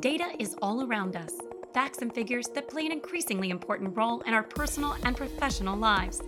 Data 0.00 0.30
is 0.38 0.56
all 0.62 0.82
around 0.82 1.14
us 1.14 1.34
facts 1.74 1.98
and 1.98 2.14
figures 2.14 2.48
that 2.54 2.70
play 2.70 2.86
an 2.86 2.92
increasingly 2.92 3.50
important 3.50 3.94
role 3.94 4.22
in 4.22 4.32
our 4.32 4.42
personal 4.42 4.96
and 5.04 5.14
professional 5.14 5.76
lives. 5.76 6.22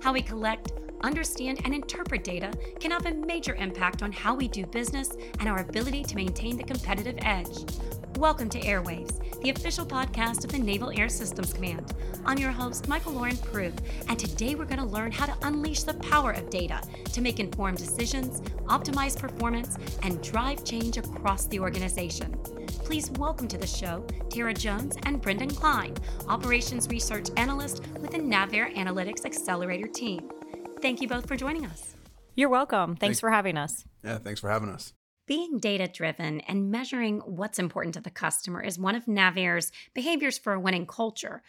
How 0.00 0.14
we 0.14 0.22
collect, 0.22 0.72
understand, 1.02 1.60
and 1.62 1.74
interpret 1.74 2.24
data 2.24 2.50
can 2.80 2.90
have 2.90 3.04
a 3.04 3.12
major 3.12 3.54
impact 3.56 4.02
on 4.02 4.12
how 4.12 4.34
we 4.34 4.48
do 4.48 4.64
business 4.64 5.14
and 5.40 5.46
our 5.48 5.58
ability 5.58 6.04
to 6.04 6.16
maintain 6.16 6.56
the 6.56 6.64
competitive 6.64 7.16
edge. 7.18 7.66
Welcome 8.16 8.48
to 8.48 8.60
Airwaves, 8.60 9.20
the 9.42 9.50
official 9.50 9.84
podcast 9.84 10.44
of 10.44 10.52
the 10.52 10.58
Naval 10.58 10.90
Air 10.98 11.10
Systems 11.10 11.52
Command. 11.52 11.92
I'm 12.24 12.38
your 12.38 12.50
host, 12.50 12.88
Michael 12.88 13.12
Lauren 13.12 13.36
Prue, 13.36 13.74
and 14.08 14.18
today 14.18 14.54
we're 14.54 14.64
going 14.64 14.80
to 14.80 14.86
learn 14.86 15.12
how 15.12 15.26
to 15.26 15.46
unleash 15.46 15.82
the 15.82 15.94
power 15.94 16.32
of 16.32 16.48
data 16.48 16.80
to 17.12 17.20
make 17.20 17.40
informed 17.40 17.76
decisions, 17.76 18.40
optimize 18.68 19.18
performance, 19.18 19.76
and 20.02 20.22
drive 20.22 20.64
change 20.64 20.96
across 20.96 21.44
the 21.44 21.60
organization. 21.60 22.37
Please 22.88 23.10
welcome 23.18 23.46
to 23.48 23.58
the 23.58 23.66
show 23.66 24.02
Tara 24.30 24.54
Jones 24.54 24.96
and 25.02 25.20
Brendan 25.20 25.50
Klein, 25.50 25.94
Operations 26.26 26.88
Research 26.88 27.28
Analyst 27.36 27.86
with 27.98 28.12
the 28.12 28.18
NavAir 28.18 28.74
Analytics 28.74 29.26
Accelerator 29.26 29.86
team. 29.86 30.30
Thank 30.80 31.02
you 31.02 31.06
both 31.06 31.28
for 31.28 31.36
joining 31.36 31.66
us. 31.66 31.96
You're 32.34 32.48
welcome. 32.48 32.92
Thanks, 32.92 33.00
thanks 33.00 33.20
for 33.20 33.30
having 33.30 33.58
us. 33.58 33.84
Yeah, 34.02 34.16
thanks 34.16 34.40
for 34.40 34.48
having 34.48 34.70
us. 34.70 34.94
Being 35.26 35.58
data 35.58 35.86
driven 35.86 36.40
and 36.48 36.70
measuring 36.70 37.18
what's 37.26 37.58
important 37.58 37.92
to 37.96 38.00
the 38.00 38.08
customer 38.08 38.62
is 38.62 38.78
one 38.78 38.94
of 38.94 39.04
NavAir's 39.04 39.70
behaviors 39.92 40.38
for 40.38 40.54
a 40.54 40.60
winning 40.60 40.86
culture. 40.86 41.42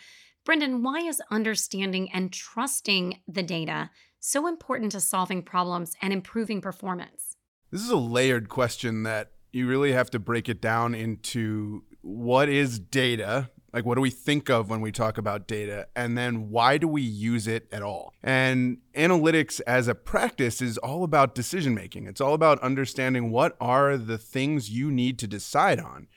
Brendan, 0.44 0.84
why 0.84 1.00
is 1.00 1.22
understanding 1.32 2.12
and 2.12 2.34
trusting 2.34 3.22
the 3.30 3.44
data 3.44 3.92
so 4.20 4.46
important 4.46 4.92
to 4.92 5.00
solving 5.00 5.44
problems 5.44 5.96
and 6.02 6.12
improving 6.12 6.60
performance? 6.60 7.38
This 7.72 7.82
is 7.82 7.92
a 7.92 7.96
layered 7.96 8.50
question 8.50 9.04
that 9.04 9.32
you 9.52 9.68
really 9.68 9.92
have 9.92 10.10
to 10.12 10.20
break 10.20 10.50
it 10.50 10.62
down 10.62 10.94
into 10.94 11.84
what 12.02 12.50
is 12.50 12.80
data 12.80 13.50
like, 13.74 13.86
what 13.86 13.96
do 13.96 14.02
we 14.02 14.10
think 14.10 14.50
of 14.50 14.70
when 14.70 14.82
we 14.82 14.92
talk 14.92 15.18
about 15.18 15.48
data? 15.48 15.88
And 15.96 16.18
then 16.18 16.50
why 16.50 16.78
do 16.78 16.88
we 16.88 17.02
use 17.02 17.48
it 17.48 17.68
at 17.72 17.84
all? 17.84 18.14
And 18.24 18.80
analytics 18.96 19.62
as 19.68 19.88
a 19.88 19.96
practice 19.96 20.62
is 20.62 20.78
all 20.80 21.04
about 21.04 21.36
decision 21.36 21.76
making. 21.76 22.08
It's 22.08 22.22
all 22.22 22.34
about 22.34 22.60
understanding 22.62 23.32
what 23.32 23.56
are 23.62 23.98
the 23.98 24.18
things 24.18 24.72
you 24.72 24.92
need 24.92 25.20
to 25.20 25.28
decide 25.28 25.80
on. 25.80 26.08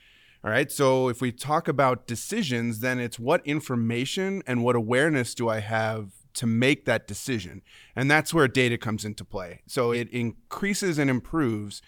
All 0.45 0.51
right. 0.51 0.73
So 0.73 1.09
if 1.09 1.21
we 1.21 1.31
talk 1.31 1.69
about 1.69 2.07
decisions, 2.07 2.81
then 2.81 2.99
it's 2.99 3.19
what 3.19 3.47
information 3.47 4.43
and 4.47 4.65
what 4.65 4.75
awareness 4.75 5.35
do 5.35 5.49
I 5.49 5.61
have 5.61 6.11
to 6.35 6.47
make 6.47 6.85
that 6.87 7.07
decision? 7.07 7.63
And 7.95 8.11
that's 8.11 8.33
where 8.33 8.49
data 8.49 8.79
comes 8.79 9.05
into 9.05 9.25
play. 9.25 9.61
So 9.67 9.93
it 9.93 10.09
increases 10.09 10.99
and 10.99 11.11
improves 11.11 11.83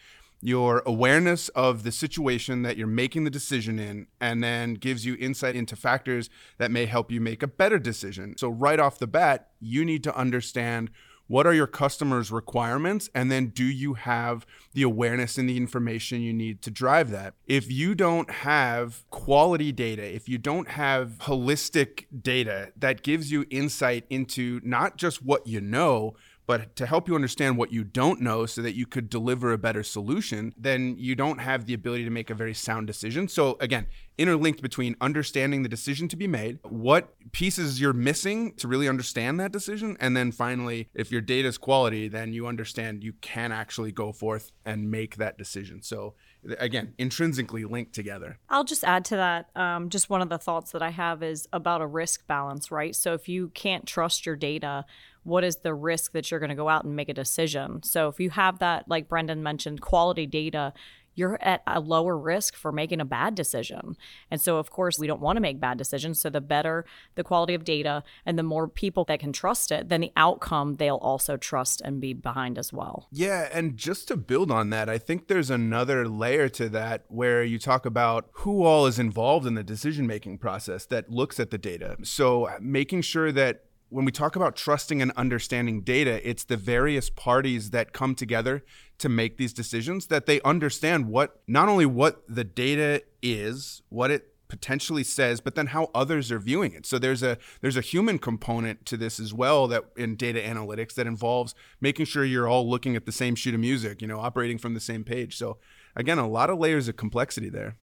your 0.45 0.83
awareness 0.85 1.49
of 1.51 1.85
the 1.85 1.91
situation 1.91 2.61
that 2.63 2.77
you're 2.77 2.87
making 2.87 3.25
the 3.25 3.31
decision 3.31 3.79
in, 3.79 4.07
and 4.21 4.45
then 4.45 4.75
gives 4.75 5.07
you 5.07 5.17
insight 5.19 5.57
into 5.57 5.75
factors 5.75 6.29
that 6.59 6.71
may 6.71 6.85
help 6.85 7.11
you 7.11 7.19
make 7.19 7.43
a 7.43 7.47
better 7.47 7.79
decision. 7.79 8.37
So, 8.37 8.51
right 8.51 8.79
off 8.79 8.99
the 8.99 9.07
bat, 9.07 9.49
you 9.59 9.87
need 9.87 10.05
to 10.05 10.15
understand 10.15 10.91
what 11.27 11.47
are 11.47 11.55
your 11.55 11.67
customers' 11.67 12.31
requirements, 12.31 13.09
and 13.15 13.33
then 13.33 13.47
do 13.47 13.65
you 13.65 13.95
have 13.95 14.45
the 14.75 14.83
awareness 14.83 15.39
and 15.39 15.49
the 15.49 15.57
information 15.57 16.21
you 16.21 16.35
need 16.35 16.61
to 16.61 16.71
drive 16.71 17.11
that? 17.11 17.33
If 17.47 17.73
you 17.73 17.95
don't 17.95 18.31
have 18.31 19.09
quality 19.09 19.73
data, 19.73 20.05
if 20.05 20.29
you 20.29 20.37
don't 20.37 20.69
have 20.69 21.13
holistic 21.21 22.05
data 22.21 22.73
that 22.77 23.03
gives 23.03 23.33
you 23.33 23.47
insight 23.49 24.05
into 24.11 24.61
not 24.63 24.99
just 24.99 25.23
what 25.23 25.47
you 25.47 25.63
know, 25.63 26.15
but 26.47 26.77
to 26.77 26.87
help 26.87 27.09
you 27.09 27.15
understand 27.15 27.57
what 27.57 27.73
you 27.73 27.85
don't 27.85 28.21
know 28.21 28.47
so 28.47 28.61
that 28.63 28.75
you 28.75 28.87
could 28.87 29.09
deliver 29.09 29.53
a 29.53 29.59
better 29.59 29.83
solution, 29.83 30.53
then 30.57 30.97
you 30.99 31.15
don't 31.15 31.39
have 31.39 31.67
the 31.67 31.75
ability 31.75 32.05
to 32.05 32.11
make 32.11 32.31
a 32.31 32.35
very 32.35 32.55
sound 32.55 32.87
decision. 32.87 33.29
So, 33.29 33.57
again, 33.61 33.87
interlinked 34.19 34.61
between 34.61 34.95
understanding 35.01 35.63
the 35.63 35.69
decision 35.69 36.07
to 36.09 36.17
be 36.17 36.27
made, 36.27 36.59
what 36.63 37.15
pieces 37.33 37.81
you're 37.81 37.93
missing 37.93 38.53
to 38.55 38.69
really 38.69 38.89
understand 38.89 39.41
that 39.41 39.53
decision, 39.53 39.97
and 40.01 40.17
then 40.17 40.33
finally, 40.33 40.89
if 40.95 41.11
your 41.11 41.21
data 41.21 41.49
is 41.49 41.59
quality, 41.59 42.09
then 42.09 42.33
you 42.33 42.47
understand 42.47 43.03
you 43.03 43.15
can 43.21 43.51
actually 43.51 43.91
go 43.91 44.13
forth 44.13 44.53
and 44.65 44.91
make 44.91 45.17
that 45.17 45.39
decision. 45.39 45.83
So, 45.83 46.15
again, 46.59 46.95
intrinsically 46.99 47.65
linked 47.65 47.95
together. 47.95 48.39
I'll 48.51 48.65
just 48.65 48.85
add 48.85 49.07
to 49.07 49.17
that. 49.17 49.49
Um, 49.57 49.89
just 49.89 50.11
one 50.11 50.21
of 50.21 50.29
the 50.29 50.39
thoughts 50.39 50.73
that 50.73 50.83
I 50.83 50.91
have 50.91 51.23
is 51.23 51.49
about 51.53 51.81
a 51.81 51.87
risk 51.87 52.27
balance, 52.27 52.71
right? 52.71 52.95
So, 52.95 53.15
if 53.15 53.29
you 53.29 53.49
can't 53.55 53.87
trust 53.87 54.27
your 54.27 54.37
data, 54.37 54.85
what 55.25 55.45
is 55.45 55.57
the 55.57 55.75
risk 55.75 56.13
that 56.13 56.31
you're 56.31 56.41
going 56.41 56.51
to 56.51 56.55
go 56.55 56.69
out 56.69 56.85
and 56.85 56.95
make 56.95 57.09
a 57.09 57.15
decision. 57.15 57.83
So 57.83 58.09
if 58.09 58.21
you 58.21 58.31
have 58.31 58.59
that, 58.61 58.89
like 58.89 59.09
Brendan 59.09 59.43
mentioned, 59.43 59.81
quality 59.81 60.27
data, 60.27 60.73
you're 61.15 61.39
at 61.41 61.63
a 61.67 61.81
lower 61.81 62.17
risk 62.17 62.57
for 62.57 62.73
making 62.73 63.01
a 63.01 63.05
bad 63.05 63.35
decision. 63.35 63.97
And 64.31 64.41
so, 64.41 64.57
of 64.57 64.71
course, 64.71 64.99
we 64.99 65.07
don't 65.07 65.21
want 65.21 65.37
to 65.37 65.41
make 65.41 65.61
bad 65.61 65.79
decisions. 65.79 66.21
So, 66.21 66.31
the 66.31 66.41
better 66.41 66.85
the 67.15 67.25
quality 67.25 67.55
of 67.55 67.65
data 67.65 68.03
and 68.27 68.39
the 68.39 68.43
more 68.43 68.69
people 68.69 69.05
that 69.05 69.21
can 69.21 69.33
trust 69.33 69.71
it, 69.71 69.89
then 69.89 70.01
the 70.01 70.13
outcome 70.17 70.77
they'll 70.77 70.97
also 70.97 71.37
trust 71.37 71.81
and 71.81 72.01
be 72.01 72.13
behind 72.13 72.59
as 72.59 72.73
well. 72.73 73.09
Yeah. 73.13 73.49
And 73.53 73.77
just 73.77 74.09
to 74.09 74.17
build 74.17 74.51
on 74.51 74.71
that, 74.71 74.89
I 74.89 74.99
think 74.99 75.29
there's 75.29 75.51
another 75.51 76.09
layer 76.09 76.49
to 76.51 76.69
that 76.71 77.05
where 77.09 77.43
you 77.45 77.59
talk 77.59 77.87
about 77.87 78.29
who 78.33 78.65
all 78.65 78.87
is 78.87 78.99
involved 78.99 79.47
in 79.47 79.55
the 79.55 79.63
decision 79.63 80.07
making 80.07 80.39
process 80.39 80.85
that 80.87 81.11
looks 81.11 81.39
at 81.39 81.51
the 81.51 81.59
data. 81.59 81.97
So, 82.03 82.47
uh, 82.47 82.59
making 82.61 83.03
sure 83.03 83.31
that 83.33 83.65
when 83.95 84.05
we 84.05 84.11
talk 84.11 84.35
about 84.35 84.57
trusting 84.57 85.01
and 85.01 85.13
understanding 85.13 85.81
data, 85.83 86.21
it's 86.29 86.43
the 86.43 86.57
various 86.57 87.11
parties 87.11 87.71
that 87.71 87.93
come 87.93 88.17
together 88.17 88.65
to 88.99 89.09
make 89.09 89.37
these 89.37 89.53
decisions 89.53 90.09
that 90.09 90.27
they 90.27 90.41
understand 90.41 91.07
what 91.07 91.41
not 91.47 91.69
only 91.69 91.87
what 91.87 92.25
the 92.29 92.43
data 92.43 93.03
is, 93.23 93.83
what 93.91 94.11
it 94.11 94.35
potentially 94.49 95.05
says, 95.05 95.41
but 95.41 95.55
then 95.55 95.69
how 95.69 95.91
others 95.95 96.33
are 96.33 96.41
viewing 96.41 96.73
it. 96.73 96.87
So 96.87 96.99
there's 96.99 97.23
a 97.23 97.39
there's 97.61 97.77
a 97.77 97.81
human 97.81 98.19
component 98.19 98.85
to 98.87 98.97
this 98.97 99.21
as 99.21 99.33
well 99.33 99.69
that 99.69 99.85
in 99.97 100.17
data 100.17 100.41
analytics 100.41 100.95
that 100.95 101.07
involves 101.07 101.55
making 101.81 102.07
sure 102.07 102.25
you're 102.25 102.49
all 102.49 102.69
looking 102.69 102.97
at 102.97 103.07
the 103.07 103.13
same 103.13 103.37
sheet 103.37 103.55
of 103.55 103.61
music, 103.61 104.03
you 104.03 104.09
know, 104.09 104.19
operating 104.19 104.59
from 104.59 104.75
the 104.75 104.81
same 104.81 105.05
page. 105.05 105.37
So 105.37 105.59
again, 105.95 106.19
a 106.19 106.29
lot 106.29 106.51
of 106.51 106.59
layers 106.59 106.89
of 106.89 106.97
complexity 106.97 107.49
there. 107.49 107.77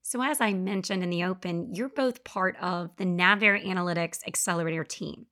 So, 0.00 0.22
as 0.22 0.40
I 0.40 0.54
mentioned 0.54 1.02
in 1.02 1.10
the 1.10 1.24
open, 1.24 1.74
you're 1.74 1.90
both 1.90 2.24
part 2.24 2.56
of 2.62 2.96
the 2.96 3.04
NavAir 3.04 3.62
Analytics 3.62 4.26
Accelerator 4.26 4.82
team. 4.82 5.26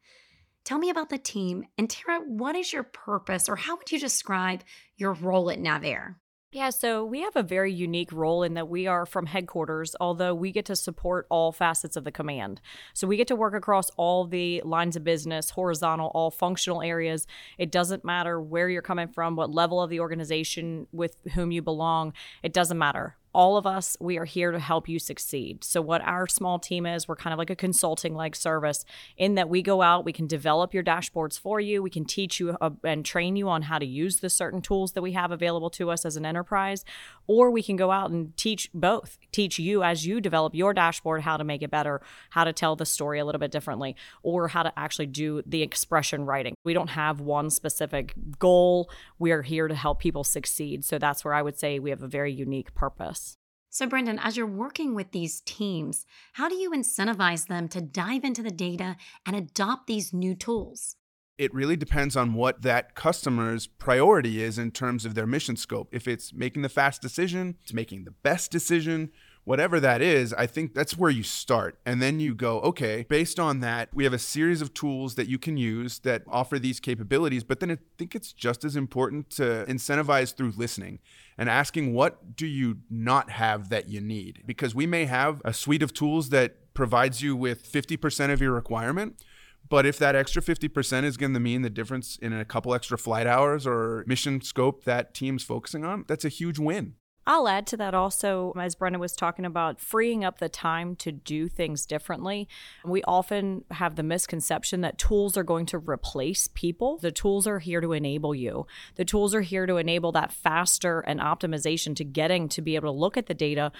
Tell 0.66 0.78
me 0.78 0.90
about 0.90 1.10
the 1.10 1.18
team. 1.18 1.64
And 1.78 1.88
Tara, 1.88 2.18
what 2.26 2.56
is 2.56 2.72
your 2.72 2.82
purpose 2.82 3.48
or 3.48 3.54
how 3.54 3.76
would 3.76 3.92
you 3.92 4.00
describe 4.00 4.64
your 4.96 5.12
role 5.12 5.48
at 5.48 5.60
NavAir? 5.60 6.16
Yeah, 6.50 6.70
so 6.70 7.04
we 7.04 7.20
have 7.20 7.36
a 7.36 7.42
very 7.44 7.72
unique 7.72 8.10
role 8.10 8.42
in 8.42 8.54
that 8.54 8.68
we 8.68 8.88
are 8.88 9.06
from 9.06 9.26
headquarters, 9.26 9.94
although 10.00 10.34
we 10.34 10.50
get 10.50 10.64
to 10.66 10.74
support 10.74 11.26
all 11.30 11.52
facets 11.52 11.96
of 11.96 12.02
the 12.02 12.10
command. 12.10 12.60
So 12.94 13.06
we 13.06 13.16
get 13.16 13.28
to 13.28 13.36
work 13.36 13.54
across 13.54 13.90
all 13.90 14.26
the 14.26 14.60
lines 14.64 14.96
of 14.96 15.04
business, 15.04 15.50
horizontal, 15.50 16.10
all 16.14 16.32
functional 16.32 16.82
areas. 16.82 17.28
It 17.58 17.70
doesn't 17.70 18.04
matter 18.04 18.40
where 18.40 18.68
you're 18.68 18.82
coming 18.82 19.08
from, 19.08 19.36
what 19.36 19.52
level 19.52 19.80
of 19.80 19.90
the 19.90 20.00
organization 20.00 20.88
with 20.90 21.16
whom 21.34 21.52
you 21.52 21.62
belong, 21.62 22.12
it 22.42 22.52
doesn't 22.52 22.78
matter 22.78 23.16
all 23.36 23.58
of 23.58 23.66
us, 23.66 23.98
we 24.00 24.16
are 24.16 24.24
here 24.24 24.50
to 24.50 24.58
help 24.58 24.88
you 24.88 24.98
succeed. 24.98 25.62
So, 25.62 25.82
what 25.82 26.00
our 26.00 26.26
small 26.26 26.58
team 26.58 26.86
is, 26.86 27.06
we're 27.06 27.16
kind 27.16 27.34
of 27.34 27.38
like 27.38 27.50
a 27.50 27.54
consulting 27.54 28.14
like 28.14 28.34
service 28.34 28.82
in 29.18 29.34
that 29.34 29.50
we 29.50 29.60
go 29.60 29.82
out, 29.82 30.06
we 30.06 30.12
can 30.14 30.26
develop 30.26 30.72
your 30.72 30.82
dashboards 30.82 31.38
for 31.38 31.60
you, 31.60 31.82
we 31.82 31.90
can 31.90 32.06
teach 32.06 32.40
you 32.40 32.56
uh, 32.62 32.70
and 32.82 33.04
train 33.04 33.36
you 33.36 33.50
on 33.50 33.62
how 33.62 33.78
to 33.78 33.84
use 33.84 34.20
the 34.20 34.30
certain 34.30 34.62
tools 34.62 34.92
that 34.92 35.02
we 35.02 35.12
have 35.12 35.30
available 35.30 35.68
to 35.68 35.90
us 35.90 36.06
as 36.06 36.16
an 36.16 36.24
enterprise, 36.24 36.82
or 37.26 37.50
we 37.50 37.62
can 37.62 37.76
go 37.76 37.90
out 37.90 38.10
and 38.10 38.36
teach 38.36 38.70
both, 38.74 39.18
teach 39.32 39.58
you 39.58 39.82
as 39.82 40.06
you 40.06 40.20
develop 40.20 40.54
your 40.54 40.72
dashboard 40.72 41.22
how 41.22 41.36
to 41.36 41.44
make 41.44 41.62
it 41.62 41.70
better, 41.70 42.00
how 42.30 42.44
to 42.44 42.52
tell 42.52 42.76
the 42.76 42.86
story 42.86 43.18
a 43.18 43.24
little 43.24 43.38
bit 43.38 43.50
differently, 43.50 43.96
or 44.22 44.48
how 44.48 44.62
to 44.62 44.72
actually 44.78 45.06
do 45.06 45.42
the 45.46 45.62
expression 45.62 46.24
writing. 46.24 46.54
We 46.64 46.74
don't 46.74 46.90
have 46.90 47.20
one 47.20 47.50
specific 47.50 48.14
goal. 48.38 48.90
We 49.18 49.32
are 49.32 49.42
here 49.42 49.68
to 49.68 49.74
help 49.74 50.00
people 50.00 50.24
succeed. 50.24 50.84
So, 50.84 50.98
that's 50.98 51.24
where 51.24 51.34
I 51.34 51.42
would 51.42 51.58
say 51.58 51.78
we 51.78 51.90
have 51.90 52.02
a 52.02 52.08
very 52.08 52.32
unique 52.32 52.74
purpose. 52.74 53.36
So, 53.76 53.86
Brendan, 53.86 54.18
as 54.18 54.38
you're 54.38 54.46
working 54.46 54.94
with 54.94 55.12
these 55.12 55.42
teams, 55.42 56.06
how 56.32 56.48
do 56.48 56.54
you 56.54 56.70
incentivize 56.70 57.46
them 57.46 57.68
to 57.68 57.82
dive 57.82 58.24
into 58.24 58.42
the 58.42 58.50
data 58.50 58.96
and 59.26 59.36
adopt 59.36 59.86
these 59.86 60.14
new 60.14 60.34
tools? 60.34 60.96
It 61.38 61.52
really 61.52 61.76
depends 61.76 62.16
on 62.16 62.32
what 62.32 62.62
that 62.62 62.94
customer's 62.94 63.66
priority 63.66 64.42
is 64.42 64.58
in 64.58 64.70
terms 64.70 65.04
of 65.04 65.14
their 65.14 65.26
mission 65.26 65.56
scope. 65.56 65.88
If 65.92 66.08
it's 66.08 66.32
making 66.32 66.62
the 66.62 66.70
fast 66.70 67.02
decision, 67.02 67.56
it's 67.62 67.74
making 67.74 68.04
the 68.04 68.10
best 68.10 68.50
decision, 68.50 69.10
whatever 69.44 69.78
that 69.78 70.00
is, 70.00 70.32
I 70.32 70.46
think 70.46 70.72
that's 70.74 70.96
where 70.96 71.10
you 71.10 71.22
start. 71.22 71.78
And 71.84 72.00
then 72.00 72.20
you 72.20 72.34
go, 72.34 72.60
okay, 72.62 73.04
based 73.08 73.38
on 73.38 73.60
that, 73.60 73.90
we 73.92 74.04
have 74.04 74.14
a 74.14 74.18
series 74.18 74.62
of 74.62 74.72
tools 74.72 75.14
that 75.16 75.28
you 75.28 75.38
can 75.38 75.58
use 75.58 75.98
that 76.00 76.22
offer 76.26 76.58
these 76.58 76.80
capabilities. 76.80 77.44
But 77.44 77.60
then 77.60 77.70
I 77.70 77.76
think 77.98 78.14
it's 78.14 78.32
just 78.32 78.64
as 78.64 78.74
important 78.74 79.28
to 79.32 79.66
incentivize 79.68 80.34
through 80.34 80.54
listening 80.56 81.00
and 81.36 81.50
asking, 81.50 81.92
what 81.92 82.34
do 82.34 82.46
you 82.46 82.78
not 82.88 83.30
have 83.30 83.68
that 83.68 83.90
you 83.90 84.00
need? 84.00 84.42
Because 84.46 84.74
we 84.74 84.86
may 84.86 85.04
have 85.04 85.42
a 85.44 85.52
suite 85.52 85.82
of 85.82 85.92
tools 85.92 86.30
that 86.30 86.72
provides 86.72 87.20
you 87.20 87.36
with 87.36 87.70
50% 87.70 88.32
of 88.32 88.40
your 88.40 88.52
requirement. 88.52 89.22
But 89.68 89.86
if 89.86 89.98
that 89.98 90.14
extra 90.14 90.42
50% 90.42 91.04
is 91.04 91.16
going 91.16 91.34
to 91.34 91.40
mean 91.40 91.62
the 91.62 91.70
difference 91.70 92.16
in 92.16 92.32
a 92.32 92.44
couple 92.44 92.74
extra 92.74 92.98
flight 92.98 93.26
hours 93.26 93.66
or 93.66 94.04
mission 94.06 94.40
scope 94.40 94.84
that 94.84 95.14
team's 95.14 95.42
focusing 95.42 95.84
on, 95.84 96.04
that's 96.06 96.24
a 96.24 96.28
huge 96.28 96.58
win. 96.58 96.94
I'll 97.26 97.48
add 97.48 97.66
to 97.68 97.76
that 97.78 97.92
also, 97.92 98.52
as 98.56 98.76
Brendan 98.76 99.00
was 99.00 99.14
talking 99.14 99.44
about, 99.44 99.80
freeing 99.80 100.24
up 100.24 100.38
the 100.38 100.48
time 100.48 100.94
to 100.96 101.10
do 101.10 101.48
things 101.48 101.84
differently. 101.84 102.48
We 102.84 103.02
often 103.02 103.64
have 103.72 103.96
the 103.96 104.04
misconception 104.04 104.80
that 104.82 104.96
tools 104.96 105.36
are 105.36 105.42
going 105.42 105.66
to 105.66 105.78
replace 105.78 106.48
people. 106.54 106.98
The 106.98 107.10
tools 107.10 107.48
are 107.48 107.58
here 107.58 107.80
to 107.80 107.92
enable 107.92 108.32
you. 108.32 108.66
The 108.94 109.04
tools 109.04 109.34
are 109.34 109.40
here 109.40 109.66
to 109.66 109.76
enable 109.76 110.12
that 110.12 110.32
faster 110.32 111.00
and 111.00 111.18
optimization 111.18 111.96
to 111.96 112.04
getting 112.04 112.48
to 112.50 112.62
be 112.62 112.76
able 112.76 112.92
to 112.92 112.98
look 112.98 113.16
at 113.16 113.26
the 113.26 113.34
data 113.34 113.72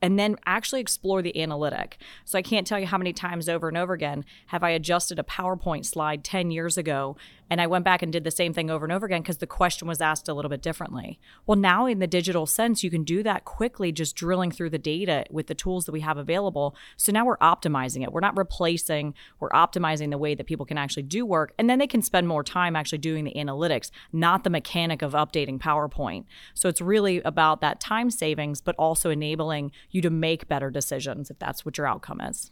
and 0.00 0.18
then 0.18 0.36
actually 0.46 0.80
explore 0.80 1.20
the 1.20 1.40
analytic. 1.40 1.98
So 2.24 2.38
I 2.38 2.42
can't 2.42 2.66
tell 2.66 2.80
you 2.80 2.86
how 2.86 2.98
many 2.98 3.12
times 3.12 3.50
over 3.50 3.68
and 3.68 3.76
over 3.76 3.92
again 3.92 4.24
have 4.46 4.62
I 4.62 4.70
adjusted 4.70 5.18
a 5.18 5.24
PowerPoint 5.24 5.84
slide 5.84 6.24
10 6.24 6.50
years 6.50 6.78
ago 6.78 7.16
and 7.50 7.60
I 7.60 7.66
went 7.66 7.84
back 7.84 8.02
and 8.02 8.12
did 8.12 8.24
the 8.24 8.30
same 8.30 8.52
thing 8.52 8.70
over 8.70 8.84
and 8.84 8.92
over 8.92 9.06
again 9.06 9.22
because 9.22 9.38
the 9.38 9.46
question 9.46 9.86
was 9.86 10.00
asked 10.00 10.28
a 10.28 10.34
little 10.34 10.48
bit 10.48 10.62
differently. 10.62 11.18
Well, 11.46 11.58
now 11.58 11.86
in 11.86 11.98
the 11.98 12.06
digital 12.06 12.46
sense, 12.46 12.82
you 12.82 12.90
can 12.90 13.04
do 13.04 13.22
that 13.22 13.44
quickly 13.44 13.92
just 13.92 14.16
drilling 14.16 14.50
through 14.50 14.70
the 14.70 14.78
data 14.78 15.24
with 15.30 15.46
the 15.46 15.54
tools 15.54 15.84
that 15.86 15.92
we 15.92 16.00
have 16.00 16.16
available. 16.16 16.76
So 16.96 17.12
now 17.12 17.24
we're 17.24 17.38
optimizing 17.38 18.02
it. 18.02 18.12
We're 18.12 18.20
not 18.20 18.36
replacing, 18.36 19.14
we're 19.40 19.50
optimizing 19.50 20.10
the 20.10 20.18
way 20.18 20.34
that 20.34 20.46
people 20.46 20.66
can 20.66 20.78
actually 20.78 21.04
do 21.04 21.26
work. 21.26 21.52
And 21.58 21.68
then 21.68 21.78
they 21.78 21.86
can 21.86 22.02
spend 22.02 22.28
more 22.28 22.44
time 22.44 22.76
actually 22.76 22.98
doing 22.98 23.24
the 23.24 23.34
analytics, 23.34 23.90
not 24.12 24.44
the 24.44 24.50
mechanic 24.50 25.02
of 25.02 25.12
updating 25.12 25.58
PowerPoint. 25.58 26.24
So 26.54 26.68
it's 26.68 26.80
really 26.80 27.20
about 27.22 27.60
that 27.60 27.80
time 27.80 28.10
savings, 28.10 28.60
but 28.60 28.74
also 28.78 29.10
enabling 29.10 29.72
you 29.90 30.02
to 30.02 30.10
make 30.10 30.48
better 30.48 30.70
decisions 30.70 31.30
if 31.30 31.38
that's 31.38 31.64
what 31.64 31.78
your 31.78 31.86
outcome 31.86 32.20
is. 32.20 32.50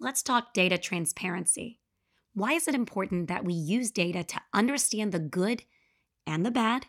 Let's 0.00 0.22
talk 0.22 0.54
data 0.54 0.78
transparency. 0.78 1.80
Why 2.34 2.52
is 2.52 2.68
it 2.68 2.74
important 2.74 3.28
that 3.28 3.44
we 3.44 3.52
use 3.52 3.90
data 3.90 4.22
to 4.24 4.40
understand 4.52 5.12
the 5.12 5.18
good 5.18 5.64
and 6.26 6.44
the 6.44 6.50
bad? 6.50 6.86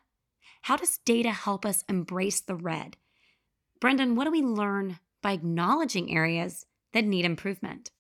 How 0.64 0.76
does 0.76 1.00
data 1.06 1.32
help 1.32 1.66
us 1.66 1.84
embrace 1.88 2.42
the 2.42 2.56
red? 2.56 2.98
Brendan, 3.80 4.16
what 4.16 4.26
do 4.26 4.32
we 4.32 4.42
learn 4.42 5.00
by 5.22 5.32
acknowledging 5.32 6.14
areas 6.16 6.66
that 6.94 7.06
need 7.06 7.26
improvement? 7.26 7.92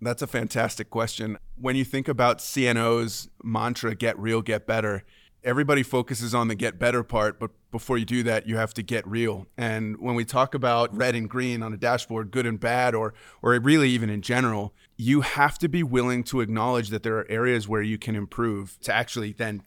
That's 0.00 0.22
a 0.22 0.26
fantastic 0.26 0.90
question. 0.90 1.38
When 1.56 1.76
you 1.76 1.84
think 1.84 2.08
about 2.08 2.38
CNO's 2.38 3.28
mantra, 3.42 3.94
get 3.94 4.18
real, 4.18 4.42
get 4.42 4.66
better, 4.66 5.04
everybody 5.42 5.82
focuses 5.82 6.34
on 6.34 6.48
the 6.48 6.54
get 6.54 6.78
better 6.78 7.02
part, 7.02 7.40
but 7.40 7.50
before 7.74 7.98
you 7.98 8.04
do 8.04 8.22
that, 8.22 8.46
you 8.46 8.56
have 8.56 8.72
to 8.72 8.84
get 8.84 9.04
real. 9.04 9.48
And 9.58 9.98
when 9.98 10.14
we 10.14 10.24
talk 10.24 10.54
about 10.54 10.96
red 10.96 11.16
and 11.16 11.28
green 11.28 11.60
on 11.60 11.72
a 11.72 11.76
dashboard, 11.76 12.30
good 12.30 12.46
and 12.46 12.60
bad, 12.60 12.94
or 12.94 13.14
or 13.42 13.58
really 13.58 13.90
even 13.90 14.10
in 14.10 14.22
general, 14.22 14.72
you 14.96 15.22
have 15.22 15.58
to 15.58 15.68
be 15.68 15.82
willing 15.82 16.22
to 16.24 16.40
acknowledge 16.40 16.90
that 16.90 17.02
there 17.02 17.18
are 17.18 17.28
areas 17.28 17.66
where 17.66 17.82
you 17.82 17.98
can 17.98 18.14
improve 18.14 18.78
to 18.82 18.94
actually 18.94 19.32
then 19.32 19.60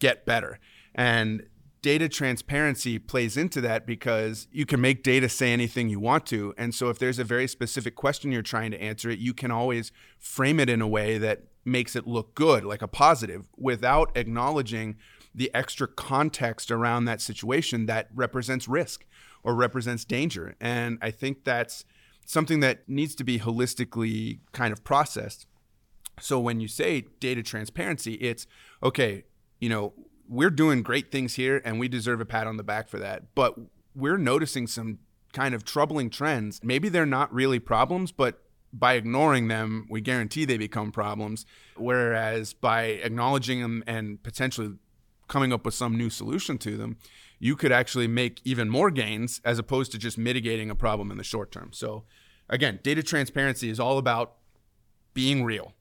get 0.00 0.26
better. 0.26 0.58
And 0.92 1.46
data 1.82 2.08
transparency 2.08 2.98
plays 2.98 3.36
into 3.36 3.60
that 3.60 3.86
because 3.86 4.48
you 4.50 4.66
can 4.66 4.80
make 4.80 5.04
data 5.04 5.28
say 5.28 5.52
anything 5.52 5.88
you 5.88 6.00
want 6.00 6.26
to. 6.26 6.52
And 6.58 6.74
so 6.74 6.88
if 6.88 6.98
there's 6.98 7.20
a 7.20 7.24
very 7.24 7.46
specific 7.46 7.94
question 7.94 8.32
you're 8.32 8.42
trying 8.42 8.72
to 8.72 8.82
answer 8.82 9.08
it, 9.08 9.20
you 9.20 9.32
can 9.32 9.52
always 9.52 9.92
frame 10.18 10.58
it 10.58 10.68
in 10.68 10.82
a 10.82 10.88
way 10.88 11.16
that 11.18 11.44
makes 11.64 11.94
it 11.94 12.08
look 12.08 12.34
good, 12.34 12.64
like 12.64 12.82
a 12.82 12.88
positive, 12.88 13.48
without 13.56 14.16
acknowledging 14.16 14.96
the 15.34 15.50
extra 15.54 15.86
context 15.86 16.70
around 16.70 17.06
that 17.06 17.20
situation 17.20 17.86
that 17.86 18.08
represents 18.14 18.68
risk 18.68 19.06
or 19.42 19.54
represents 19.54 20.04
danger. 20.04 20.54
And 20.60 20.98
I 21.00 21.10
think 21.10 21.44
that's 21.44 21.84
something 22.26 22.60
that 22.60 22.88
needs 22.88 23.14
to 23.16 23.24
be 23.24 23.38
holistically 23.38 24.40
kind 24.52 24.72
of 24.72 24.84
processed. 24.84 25.46
So 26.20 26.38
when 26.38 26.60
you 26.60 26.68
say 26.68 27.04
data 27.20 27.42
transparency, 27.42 28.14
it's 28.14 28.46
okay, 28.82 29.24
you 29.60 29.68
know, 29.68 29.94
we're 30.28 30.50
doing 30.50 30.82
great 30.82 31.10
things 31.10 31.34
here 31.34 31.60
and 31.64 31.80
we 31.80 31.88
deserve 31.88 32.20
a 32.20 32.24
pat 32.24 32.46
on 32.46 32.56
the 32.56 32.62
back 32.62 32.88
for 32.88 32.98
that. 32.98 33.34
But 33.34 33.54
we're 33.94 34.18
noticing 34.18 34.66
some 34.66 34.98
kind 35.32 35.54
of 35.54 35.64
troubling 35.64 36.10
trends. 36.10 36.60
Maybe 36.62 36.88
they're 36.88 37.06
not 37.06 37.32
really 37.32 37.58
problems, 37.58 38.12
but 38.12 38.42
by 38.72 38.94
ignoring 38.94 39.48
them, 39.48 39.86
we 39.90 40.00
guarantee 40.00 40.44
they 40.44 40.56
become 40.56 40.92
problems. 40.92 41.44
Whereas 41.76 42.52
by 42.54 42.84
acknowledging 42.84 43.60
them 43.60 43.84
and 43.86 44.22
potentially 44.22 44.74
coming 45.32 45.52
up 45.52 45.64
with 45.64 45.72
some 45.72 45.96
new 45.96 46.10
solution 46.10 46.58
to 46.58 46.76
them, 46.76 46.98
you 47.38 47.56
could 47.56 47.72
actually 47.72 48.06
make 48.06 48.42
even 48.44 48.68
more 48.68 48.90
gains 48.90 49.40
as 49.46 49.58
opposed 49.58 49.90
to 49.90 49.98
just 49.98 50.18
mitigating 50.18 50.68
a 50.68 50.74
problem 50.74 51.10
in 51.10 51.16
the 51.16 51.24
short 51.24 51.50
term. 51.50 51.70
So, 51.72 52.04
again, 52.50 52.80
data 52.82 53.02
transparency 53.02 53.70
is 53.70 53.80
all 53.80 53.96
about 53.96 54.34
being 55.14 55.42
real 55.42 55.72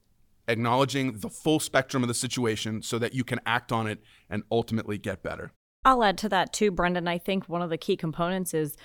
acknowledging 0.48 1.20
the 1.20 1.30
full 1.30 1.60
spectrum 1.60 2.04
of 2.04 2.08
the 2.08 2.14
situation 2.14 2.82
so 2.82 3.00
that 3.00 3.14
you 3.14 3.24
can 3.24 3.40
act 3.46 3.72
on 3.72 3.88
it 3.88 4.00
and 4.30 4.44
ultimately 4.52 4.98
get 4.98 5.24
better. 5.24 5.54
I'll 5.86 6.04
add 6.04 6.18
to 6.20 6.30
that 6.30 6.52
too, 6.52 6.72
Brendan. 6.72 7.08
I 7.08 7.18
think 7.18 7.48
one 7.48 7.62
of 7.62 7.70
the 7.70 7.78
key 7.78 7.96
components 7.96 8.54
is 8.54 8.76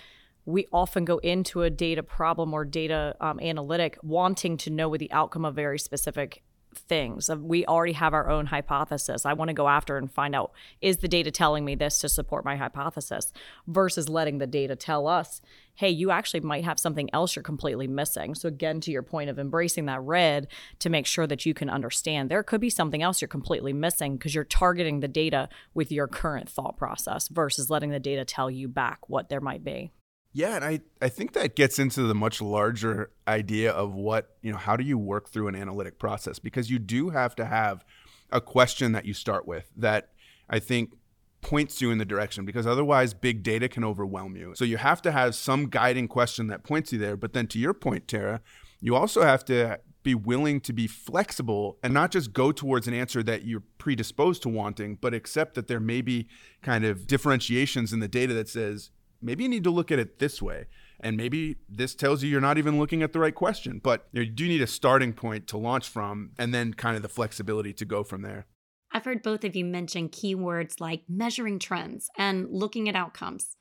we 0.44 0.66
often 0.72 1.04
go 1.04 1.18
into 1.18 1.62
a 1.62 1.70
data 1.70 2.02
problem 2.02 2.54
or 2.54 2.64
data 2.64 3.16
um, 3.20 3.40
analytic 3.40 3.98
wanting 4.02 4.56
to 4.58 4.70
know 4.70 4.88
what 4.88 5.00
the 5.00 5.10
outcome 5.12 5.44
of 5.44 5.54
very 5.54 5.78
specific 5.78 6.42
things. 6.76 7.30
We 7.30 7.66
already 7.66 7.92
have 7.94 8.14
our 8.14 8.28
own 8.28 8.46
hypothesis. 8.46 9.26
I 9.26 9.32
want 9.32 9.48
to 9.48 9.54
go 9.54 9.68
after 9.68 9.96
and 9.96 10.10
find 10.10 10.34
out 10.34 10.52
is 10.80 10.98
the 10.98 11.08
data 11.08 11.30
telling 11.30 11.64
me 11.64 11.74
this 11.74 11.98
to 12.00 12.08
support 12.08 12.44
my 12.44 12.56
hypothesis 12.56 13.32
versus 13.66 14.08
letting 14.08 14.38
the 14.38 14.46
data 14.46 14.76
tell 14.76 15.08
us, 15.08 15.40
hey, 15.74 15.90
you 15.90 16.10
actually 16.10 16.40
might 16.40 16.64
have 16.64 16.78
something 16.78 17.08
else 17.12 17.36
you're 17.36 17.42
completely 17.42 17.86
missing. 17.86 18.34
So, 18.34 18.48
again, 18.48 18.80
to 18.80 18.90
your 18.90 19.02
point 19.02 19.30
of 19.30 19.38
embracing 19.38 19.86
that 19.86 20.00
red 20.00 20.48
to 20.80 20.90
make 20.90 21.06
sure 21.06 21.26
that 21.26 21.44
you 21.46 21.54
can 21.54 21.68
understand 21.68 22.30
there 22.30 22.42
could 22.42 22.60
be 22.60 22.70
something 22.70 23.02
else 23.02 23.20
you're 23.20 23.28
completely 23.28 23.72
missing 23.72 24.16
because 24.16 24.34
you're 24.34 24.44
targeting 24.44 25.00
the 25.00 25.08
data 25.08 25.48
with 25.74 25.92
your 25.92 26.08
current 26.08 26.48
thought 26.48 26.76
process 26.76 27.28
versus 27.28 27.70
letting 27.70 27.90
the 27.90 28.00
data 28.00 28.24
tell 28.24 28.50
you 28.50 28.68
back 28.68 29.08
what 29.08 29.28
there 29.28 29.40
might 29.40 29.64
be. 29.64 29.92
Yeah, 30.36 30.56
and 30.56 30.64
I, 30.66 30.80
I 31.00 31.08
think 31.08 31.32
that 31.32 31.56
gets 31.56 31.78
into 31.78 32.02
the 32.02 32.14
much 32.14 32.42
larger 32.42 33.10
idea 33.26 33.72
of 33.72 33.94
what, 33.94 34.36
you 34.42 34.52
know, 34.52 34.58
how 34.58 34.76
do 34.76 34.84
you 34.84 34.98
work 34.98 35.30
through 35.30 35.48
an 35.48 35.54
analytic 35.54 35.98
process? 35.98 36.38
Because 36.38 36.70
you 36.70 36.78
do 36.78 37.08
have 37.08 37.34
to 37.36 37.46
have 37.46 37.86
a 38.30 38.42
question 38.42 38.92
that 38.92 39.06
you 39.06 39.14
start 39.14 39.48
with 39.48 39.70
that 39.78 40.10
I 40.50 40.58
think 40.58 40.92
points 41.40 41.80
you 41.80 41.90
in 41.90 41.96
the 41.96 42.04
direction 42.04 42.44
because 42.44 42.66
otherwise 42.66 43.14
big 43.14 43.42
data 43.42 43.66
can 43.66 43.82
overwhelm 43.82 44.36
you. 44.36 44.52
So 44.56 44.66
you 44.66 44.76
have 44.76 45.00
to 45.02 45.10
have 45.10 45.34
some 45.34 45.70
guiding 45.70 46.06
question 46.06 46.48
that 46.48 46.64
points 46.64 46.92
you 46.92 46.98
there. 46.98 47.16
But 47.16 47.32
then 47.32 47.46
to 47.46 47.58
your 47.58 47.72
point, 47.72 48.06
Tara, 48.06 48.42
you 48.78 48.94
also 48.94 49.22
have 49.22 49.42
to 49.46 49.80
be 50.02 50.14
willing 50.14 50.60
to 50.60 50.74
be 50.74 50.86
flexible 50.86 51.78
and 51.82 51.94
not 51.94 52.10
just 52.10 52.34
go 52.34 52.52
towards 52.52 52.86
an 52.86 52.92
answer 52.92 53.22
that 53.22 53.46
you're 53.46 53.62
predisposed 53.78 54.42
to 54.42 54.50
wanting, 54.50 54.98
but 55.00 55.14
accept 55.14 55.54
that 55.54 55.66
there 55.66 55.80
may 55.80 56.02
be 56.02 56.28
kind 56.60 56.84
of 56.84 57.06
differentiations 57.06 57.90
in 57.90 58.00
the 58.00 58.06
data 58.06 58.34
that 58.34 58.50
says, 58.50 58.90
maybe 59.20 59.44
you 59.44 59.48
need 59.48 59.64
to 59.64 59.70
look 59.70 59.90
at 59.90 59.98
it 59.98 60.18
this 60.18 60.40
way. 60.40 60.66
And 61.00 61.16
maybe 61.16 61.56
this 61.68 61.94
tells 61.94 62.22
you 62.22 62.30
you're 62.30 62.40
not 62.40 62.58
even 62.58 62.78
looking 62.78 63.02
at 63.02 63.12
the 63.12 63.18
right 63.18 63.34
question, 63.34 63.80
but 63.82 64.08
you 64.12 64.24
do 64.26 64.48
need 64.48 64.62
a 64.62 64.66
starting 64.66 65.12
point 65.12 65.46
to 65.48 65.58
launch 65.58 65.88
from 65.88 66.30
and 66.38 66.54
then 66.54 66.72
kind 66.72 66.96
of 66.96 67.02
the 67.02 67.08
flexibility 67.08 67.72
to 67.74 67.84
go 67.84 68.02
from 68.02 68.22
there. 68.22 68.46
I've 68.92 69.04
heard 69.04 69.22
both 69.22 69.44
of 69.44 69.54
you 69.54 69.64
mention 69.64 70.08
keywords 70.08 70.80
like 70.80 71.02
measuring 71.08 71.58
trends 71.58 72.08
and 72.16 72.46
looking 72.50 72.88
at 72.88 72.96
outcomes. 72.96 73.56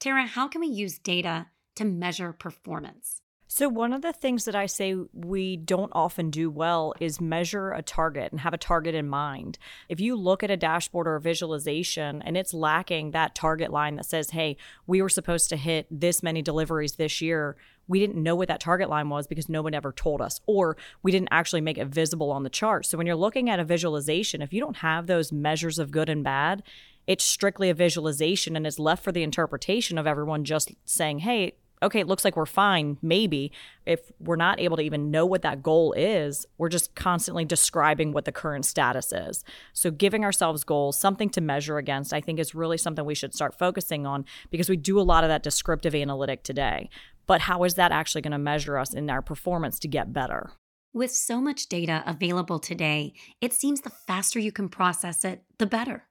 Tara, 0.00 0.26
how 0.26 0.48
can 0.48 0.60
we 0.60 0.66
use 0.66 0.98
data 0.98 1.46
to 1.76 1.84
measure 1.84 2.32
performance? 2.32 3.20
So, 3.52 3.68
one 3.68 3.92
of 3.92 4.02
the 4.02 4.12
things 4.12 4.44
that 4.44 4.54
I 4.54 4.66
say 4.66 4.94
we 5.12 5.56
don't 5.56 5.90
often 5.92 6.30
do 6.30 6.48
well 6.48 6.94
is 7.00 7.20
measure 7.20 7.72
a 7.72 7.82
target 7.82 8.30
and 8.30 8.42
have 8.42 8.54
a 8.54 8.56
target 8.56 8.94
in 8.94 9.08
mind. 9.08 9.58
If 9.88 9.98
you 9.98 10.14
look 10.14 10.44
at 10.44 10.52
a 10.52 10.56
dashboard 10.56 11.08
or 11.08 11.16
a 11.16 11.20
visualization 11.20 12.22
and 12.22 12.36
it's 12.36 12.54
lacking 12.54 13.10
that 13.10 13.34
target 13.34 13.72
line 13.72 13.96
that 13.96 14.06
says, 14.06 14.30
hey, 14.30 14.56
we 14.86 15.02
were 15.02 15.08
supposed 15.08 15.48
to 15.48 15.56
hit 15.56 15.88
this 15.90 16.22
many 16.22 16.42
deliveries 16.42 16.92
this 16.92 17.20
year, 17.20 17.56
we 17.88 17.98
didn't 17.98 18.22
know 18.22 18.36
what 18.36 18.46
that 18.46 18.60
target 18.60 18.88
line 18.88 19.08
was 19.08 19.26
because 19.26 19.48
no 19.48 19.62
one 19.62 19.74
ever 19.74 19.90
told 19.90 20.20
us, 20.20 20.40
or 20.46 20.76
we 21.02 21.10
didn't 21.10 21.30
actually 21.32 21.60
make 21.60 21.76
it 21.76 21.88
visible 21.88 22.30
on 22.30 22.44
the 22.44 22.50
chart. 22.50 22.86
So, 22.86 22.96
when 22.96 23.08
you're 23.08 23.16
looking 23.16 23.50
at 23.50 23.58
a 23.58 23.64
visualization, 23.64 24.42
if 24.42 24.52
you 24.52 24.60
don't 24.60 24.76
have 24.76 25.08
those 25.08 25.32
measures 25.32 25.80
of 25.80 25.90
good 25.90 26.08
and 26.08 26.22
bad, 26.22 26.62
it's 27.08 27.24
strictly 27.24 27.68
a 27.68 27.74
visualization 27.74 28.54
and 28.54 28.64
it's 28.64 28.78
left 28.78 29.02
for 29.02 29.10
the 29.10 29.24
interpretation 29.24 29.98
of 29.98 30.06
everyone 30.06 30.44
just 30.44 30.70
saying, 30.84 31.18
hey, 31.18 31.56
okay, 31.82 32.00
it 32.00 32.06
looks 32.06 32.24
like 32.24 32.36
we're 32.36 32.46
fine, 32.46 32.98
maybe. 33.02 33.52
If 33.86 34.12
we're 34.20 34.36
not 34.36 34.60
able 34.60 34.76
to 34.76 34.82
even 34.82 35.10
know 35.10 35.26
what 35.26 35.42
that 35.42 35.62
goal 35.62 35.92
is, 35.94 36.46
we're 36.58 36.68
just 36.68 36.94
constantly 36.94 37.44
describing 37.44 38.12
what 38.12 38.24
the 38.24 38.32
current 38.32 38.64
status 38.64 39.12
is. 39.12 39.44
So, 39.72 39.90
giving 39.90 40.24
ourselves 40.24 40.64
goals, 40.64 40.98
something 40.98 41.30
to 41.30 41.40
measure 41.40 41.78
against, 41.78 42.12
I 42.12 42.20
think 42.20 42.38
is 42.38 42.54
really 42.54 42.78
something 42.78 43.04
we 43.04 43.14
should 43.14 43.34
start 43.34 43.58
focusing 43.58 44.06
on 44.06 44.24
because 44.50 44.68
we 44.68 44.76
do 44.76 45.00
a 45.00 45.02
lot 45.02 45.24
of 45.24 45.28
that 45.28 45.42
descriptive 45.42 45.94
analytic 45.94 46.42
today. 46.42 46.90
But 47.26 47.42
how 47.42 47.64
is 47.64 47.74
that 47.74 47.92
actually 47.92 48.22
going 48.22 48.32
to 48.32 48.38
measure 48.38 48.76
us 48.76 48.92
in 48.92 49.08
our 49.08 49.22
performance 49.22 49.78
to 49.80 49.88
get 49.88 50.12
better? 50.12 50.50
With 50.92 51.12
so 51.12 51.40
much 51.40 51.68
data 51.68 52.02
available 52.04 52.58
today, 52.58 53.12
it 53.40 53.52
seems 53.52 53.82
the 53.82 53.90
faster 53.90 54.40
you 54.40 54.50
can 54.50 54.68
process 54.68 55.24
it, 55.24 55.44
the 55.58 55.66
better. 55.66 56.08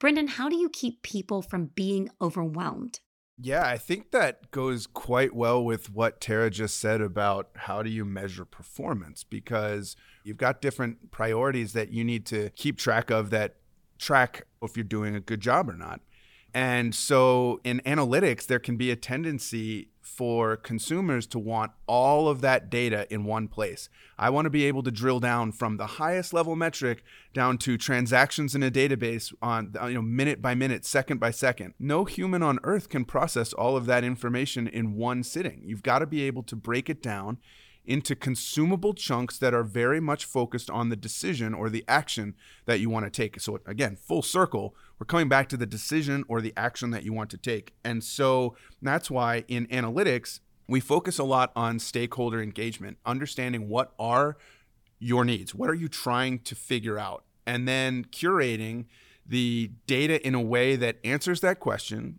Brendan, 0.00 0.28
how 0.28 0.48
do 0.48 0.56
you 0.56 0.68
keep 0.68 1.02
people 1.02 1.42
from 1.42 1.70
being 1.74 2.10
overwhelmed? 2.20 3.00
Yeah, 3.40 3.64
I 3.64 3.78
think 3.78 4.10
that 4.10 4.50
goes 4.50 4.88
quite 4.88 5.32
well 5.32 5.64
with 5.64 5.92
what 5.94 6.20
Tara 6.20 6.50
just 6.50 6.80
said 6.80 7.00
about 7.00 7.50
how 7.54 7.84
do 7.84 7.90
you 7.90 8.04
measure 8.04 8.44
performance 8.44 9.22
because 9.22 9.94
you've 10.24 10.36
got 10.36 10.60
different 10.60 11.12
priorities 11.12 11.72
that 11.72 11.92
you 11.92 12.04
need 12.04 12.26
to 12.26 12.50
keep 12.50 12.78
track 12.78 13.10
of 13.10 13.30
that 13.30 13.54
track 13.96 14.44
if 14.60 14.76
you're 14.76 14.82
doing 14.82 15.14
a 15.14 15.20
good 15.20 15.40
job 15.40 15.70
or 15.70 15.76
not. 15.76 16.00
And 16.54 16.94
so 16.94 17.60
in 17.62 17.80
analytics, 17.80 18.46
there 18.46 18.58
can 18.58 18.76
be 18.76 18.90
a 18.90 18.96
tendency 18.96 19.88
for 20.00 20.56
consumers 20.56 21.26
to 21.28 21.38
want 21.38 21.70
all 21.86 22.28
of 22.28 22.40
that 22.40 22.70
data 22.70 23.06
in 23.12 23.24
one 23.24 23.46
place. 23.46 23.88
I 24.18 24.30
want 24.30 24.46
to 24.46 24.50
be 24.50 24.64
able 24.64 24.82
to 24.82 24.90
drill 24.90 25.20
down 25.20 25.52
from 25.52 25.76
the 25.76 25.86
highest 25.86 26.32
level 26.32 26.56
metric 26.56 27.04
down 27.34 27.58
to 27.58 27.76
transactions 27.76 28.54
in 28.54 28.62
a 28.62 28.70
database 28.70 29.32
on 29.42 29.74
you 29.84 29.94
know 29.94 30.02
minute 30.02 30.40
by 30.40 30.54
minute, 30.54 30.84
second 30.84 31.20
by 31.20 31.30
second. 31.30 31.74
No 31.78 32.04
human 32.04 32.42
on 32.42 32.58
earth 32.64 32.88
can 32.88 33.04
process 33.04 33.52
all 33.52 33.76
of 33.76 33.86
that 33.86 34.02
information 34.02 34.66
in 34.66 34.94
one 34.94 35.22
sitting. 35.22 35.60
You've 35.64 35.82
got 35.82 36.00
to 36.00 36.06
be 36.06 36.22
able 36.22 36.42
to 36.44 36.56
break 36.56 36.88
it 36.88 37.02
down 37.02 37.38
into 37.88 38.14
consumable 38.14 38.92
chunks 38.92 39.38
that 39.38 39.54
are 39.54 39.64
very 39.64 39.98
much 39.98 40.26
focused 40.26 40.68
on 40.68 40.90
the 40.90 40.96
decision 40.96 41.54
or 41.54 41.70
the 41.70 41.84
action 41.88 42.34
that 42.66 42.80
you 42.80 42.90
want 42.90 43.06
to 43.06 43.10
take. 43.10 43.40
So, 43.40 43.60
again, 43.66 43.96
full 43.96 44.20
circle, 44.20 44.74
we're 44.98 45.06
coming 45.06 45.28
back 45.28 45.48
to 45.50 45.56
the 45.56 45.66
decision 45.66 46.24
or 46.28 46.40
the 46.40 46.52
action 46.56 46.90
that 46.90 47.04
you 47.04 47.12
want 47.12 47.30
to 47.30 47.36
take. 47.36 47.74
And 47.84 48.02
so 48.02 48.56
that's 48.82 49.10
why 49.10 49.44
in 49.48 49.66
analytics, 49.68 50.40
we 50.66 50.80
focus 50.80 51.18
a 51.18 51.24
lot 51.24 51.52
on 51.56 51.78
stakeholder 51.78 52.42
engagement, 52.42 52.98
understanding 53.06 53.68
what 53.68 53.92
are 53.98 54.36
your 54.98 55.24
needs, 55.24 55.54
what 55.54 55.70
are 55.70 55.74
you 55.74 55.88
trying 55.88 56.40
to 56.40 56.54
figure 56.54 56.98
out, 56.98 57.24
and 57.46 57.66
then 57.66 58.04
curating 58.04 58.86
the 59.24 59.70
data 59.86 60.24
in 60.26 60.34
a 60.34 60.40
way 60.40 60.76
that 60.76 60.98
answers 61.04 61.40
that 61.40 61.60
question 61.60 62.18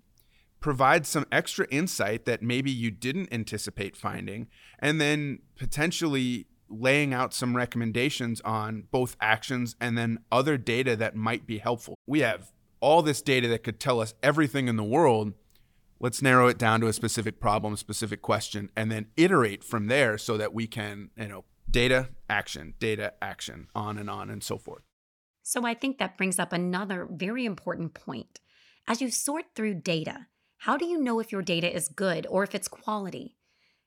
provides 0.59 1.07
some 1.07 1.25
extra 1.31 1.65
insight 1.69 2.25
that 2.25 2.41
maybe 2.41 2.71
you 2.71 2.91
didn't 2.91 3.31
anticipate 3.31 3.95
finding, 3.95 4.47
and 4.79 4.99
then 4.99 5.39
potentially 5.55 6.47
laying 6.69 7.13
out 7.13 7.33
some 7.33 7.55
recommendations 7.55 8.41
on 8.41 8.83
both 8.91 9.15
actions 9.19 9.75
and 9.81 9.97
then 9.97 10.19
other 10.31 10.57
data 10.57 10.95
that 10.95 11.15
might 11.15 11.47
be 11.47 11.57
helpful. 11.57 11.95
We 12.05 12.19
have 12.19 12.51
all 12.81 13.01
this 13.01 13.21
data 13.21 13.47
that 13.49 13.63
could 13.63 13.79
tell 13.79 13.99
us 13.99 14.13
everything 14.23 14.67
in 14.67 14.75
the 14.75 14.83
world. 14.83 15.33
Let's 15.99 16.21
narrow 16.21 16.47
it 16.47 16.57
down 16.57 16.79
to 16.81 16.87
a 16.87 16.93
specific 16.93 17.39
problem, 17.39 17.75
specific 17.75 18.21
question, 18.21 18.69
and 18.75 18.91
then 18.91 19.07
iterate 19.17 19.63
from 19.63 19.87
there 19.87 20.17
so 20.17 20.37
that 20.37 20.53
we 20.53 20.65
can, 20.65 21.09
you 21.17 21.27
know, 21.27 21.45
data, 21.69 22.09
action, 22.29 22.73
data, 22.79 23.13
action, 23.21 23.67
on 23.75 23.97
and 23.97 24.09
on 24.09 24.29
and 24.29 24.43
so 24.43 24.57
forth. 24.57 24.83
So 25.43 25.65
I 25.65 25.73
think 25.73 25.97
that 25.97 26.17
brings 26.17 26.39
up 26.39 26.53
another 26.53 27.07
very 27.11 27.45
important 27.45 27.93
point. 27.93 28.39
As 28.87 29.01
you 29.01 29.11
sort 29.11 29.45
through 29.55 29.81
data, 29.81 30.27
how 30.57 30.77
do 30.77 30.85
you 30.85 30.99
know 30.99 31.19
if 31.19 31.31
your 31.31 31.41
data 31.41 31.73
is 31.73 31.89
good 31.89 32.27
or 32.29 32.43
if 32.43 32.55
it's 32.55 32.67
quality? 32.67 33.37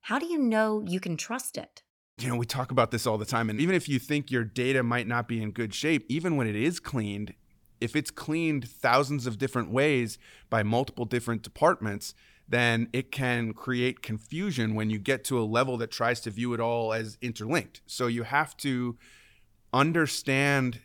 How 0.03 0.19
do 0.19 0.27
you 0.27 0.39
know 0.39 0.83
you 0.87 1.01
can 1.01 1.17
trust 1.17 1.57
it? 1.57 1.83
You 2.19 2.29
know, 2.29 2.37
we 2.37 2.47
talk 2.47 2.71
about 2.71 2.91
this 2.91 3.07
all 3.07 3.19
the 3.19 3.25
time. 3.25 3.49
And 3.49 3.61
even 3.61 3.75
if 3.75 3.89
you 3.89 3.99
think 3.99 4.31
your 4.31 4.45
data 4.45 4.83
might 4.83 5.07
not 5.07 5.29
be 5.29 5.43
in 5.43 5.53
good 5.53 5.75
shape, 5.75 6.05
even 6.09 6.37
when 6.37 6.47
it 6.47 6.57
is 6.57 6.79
cleaned, 6.79 7.35
if 7.83 7.97
it's 7.97 8.11
cleaned 8.11 8.69
thousands 8.69 9.27
of 9.27 9.39
different 9.39 9.71
ways 9.71 10.19
by 10.49 10.63
multiple 10.63 11.05
different 11.05 11.43
departments, 11.43 12.15
then 12.49 12.89
it 12.93 13.11
can 13.11 13.53
create 13.53 14.03
confusion 14.03 14.75
when 14.75 14.89
you 14.89 14.99
get 14.99 15.25
to 15.25 15.41
a 15.41 15.43
level 15.43 15.77
that 15.79 15.91
tries 15.91 16.21
to 16.21 16.31
view 16.31 16.55
it 16.55 16.61
all 16.61 16.93
as 16.93 17.19
interlinked. 17.21 17.81
So 17.87 18.07
you 18.07 18.23
have 18.23 18.57
to 18.59 18.97
understand 19.73 20.81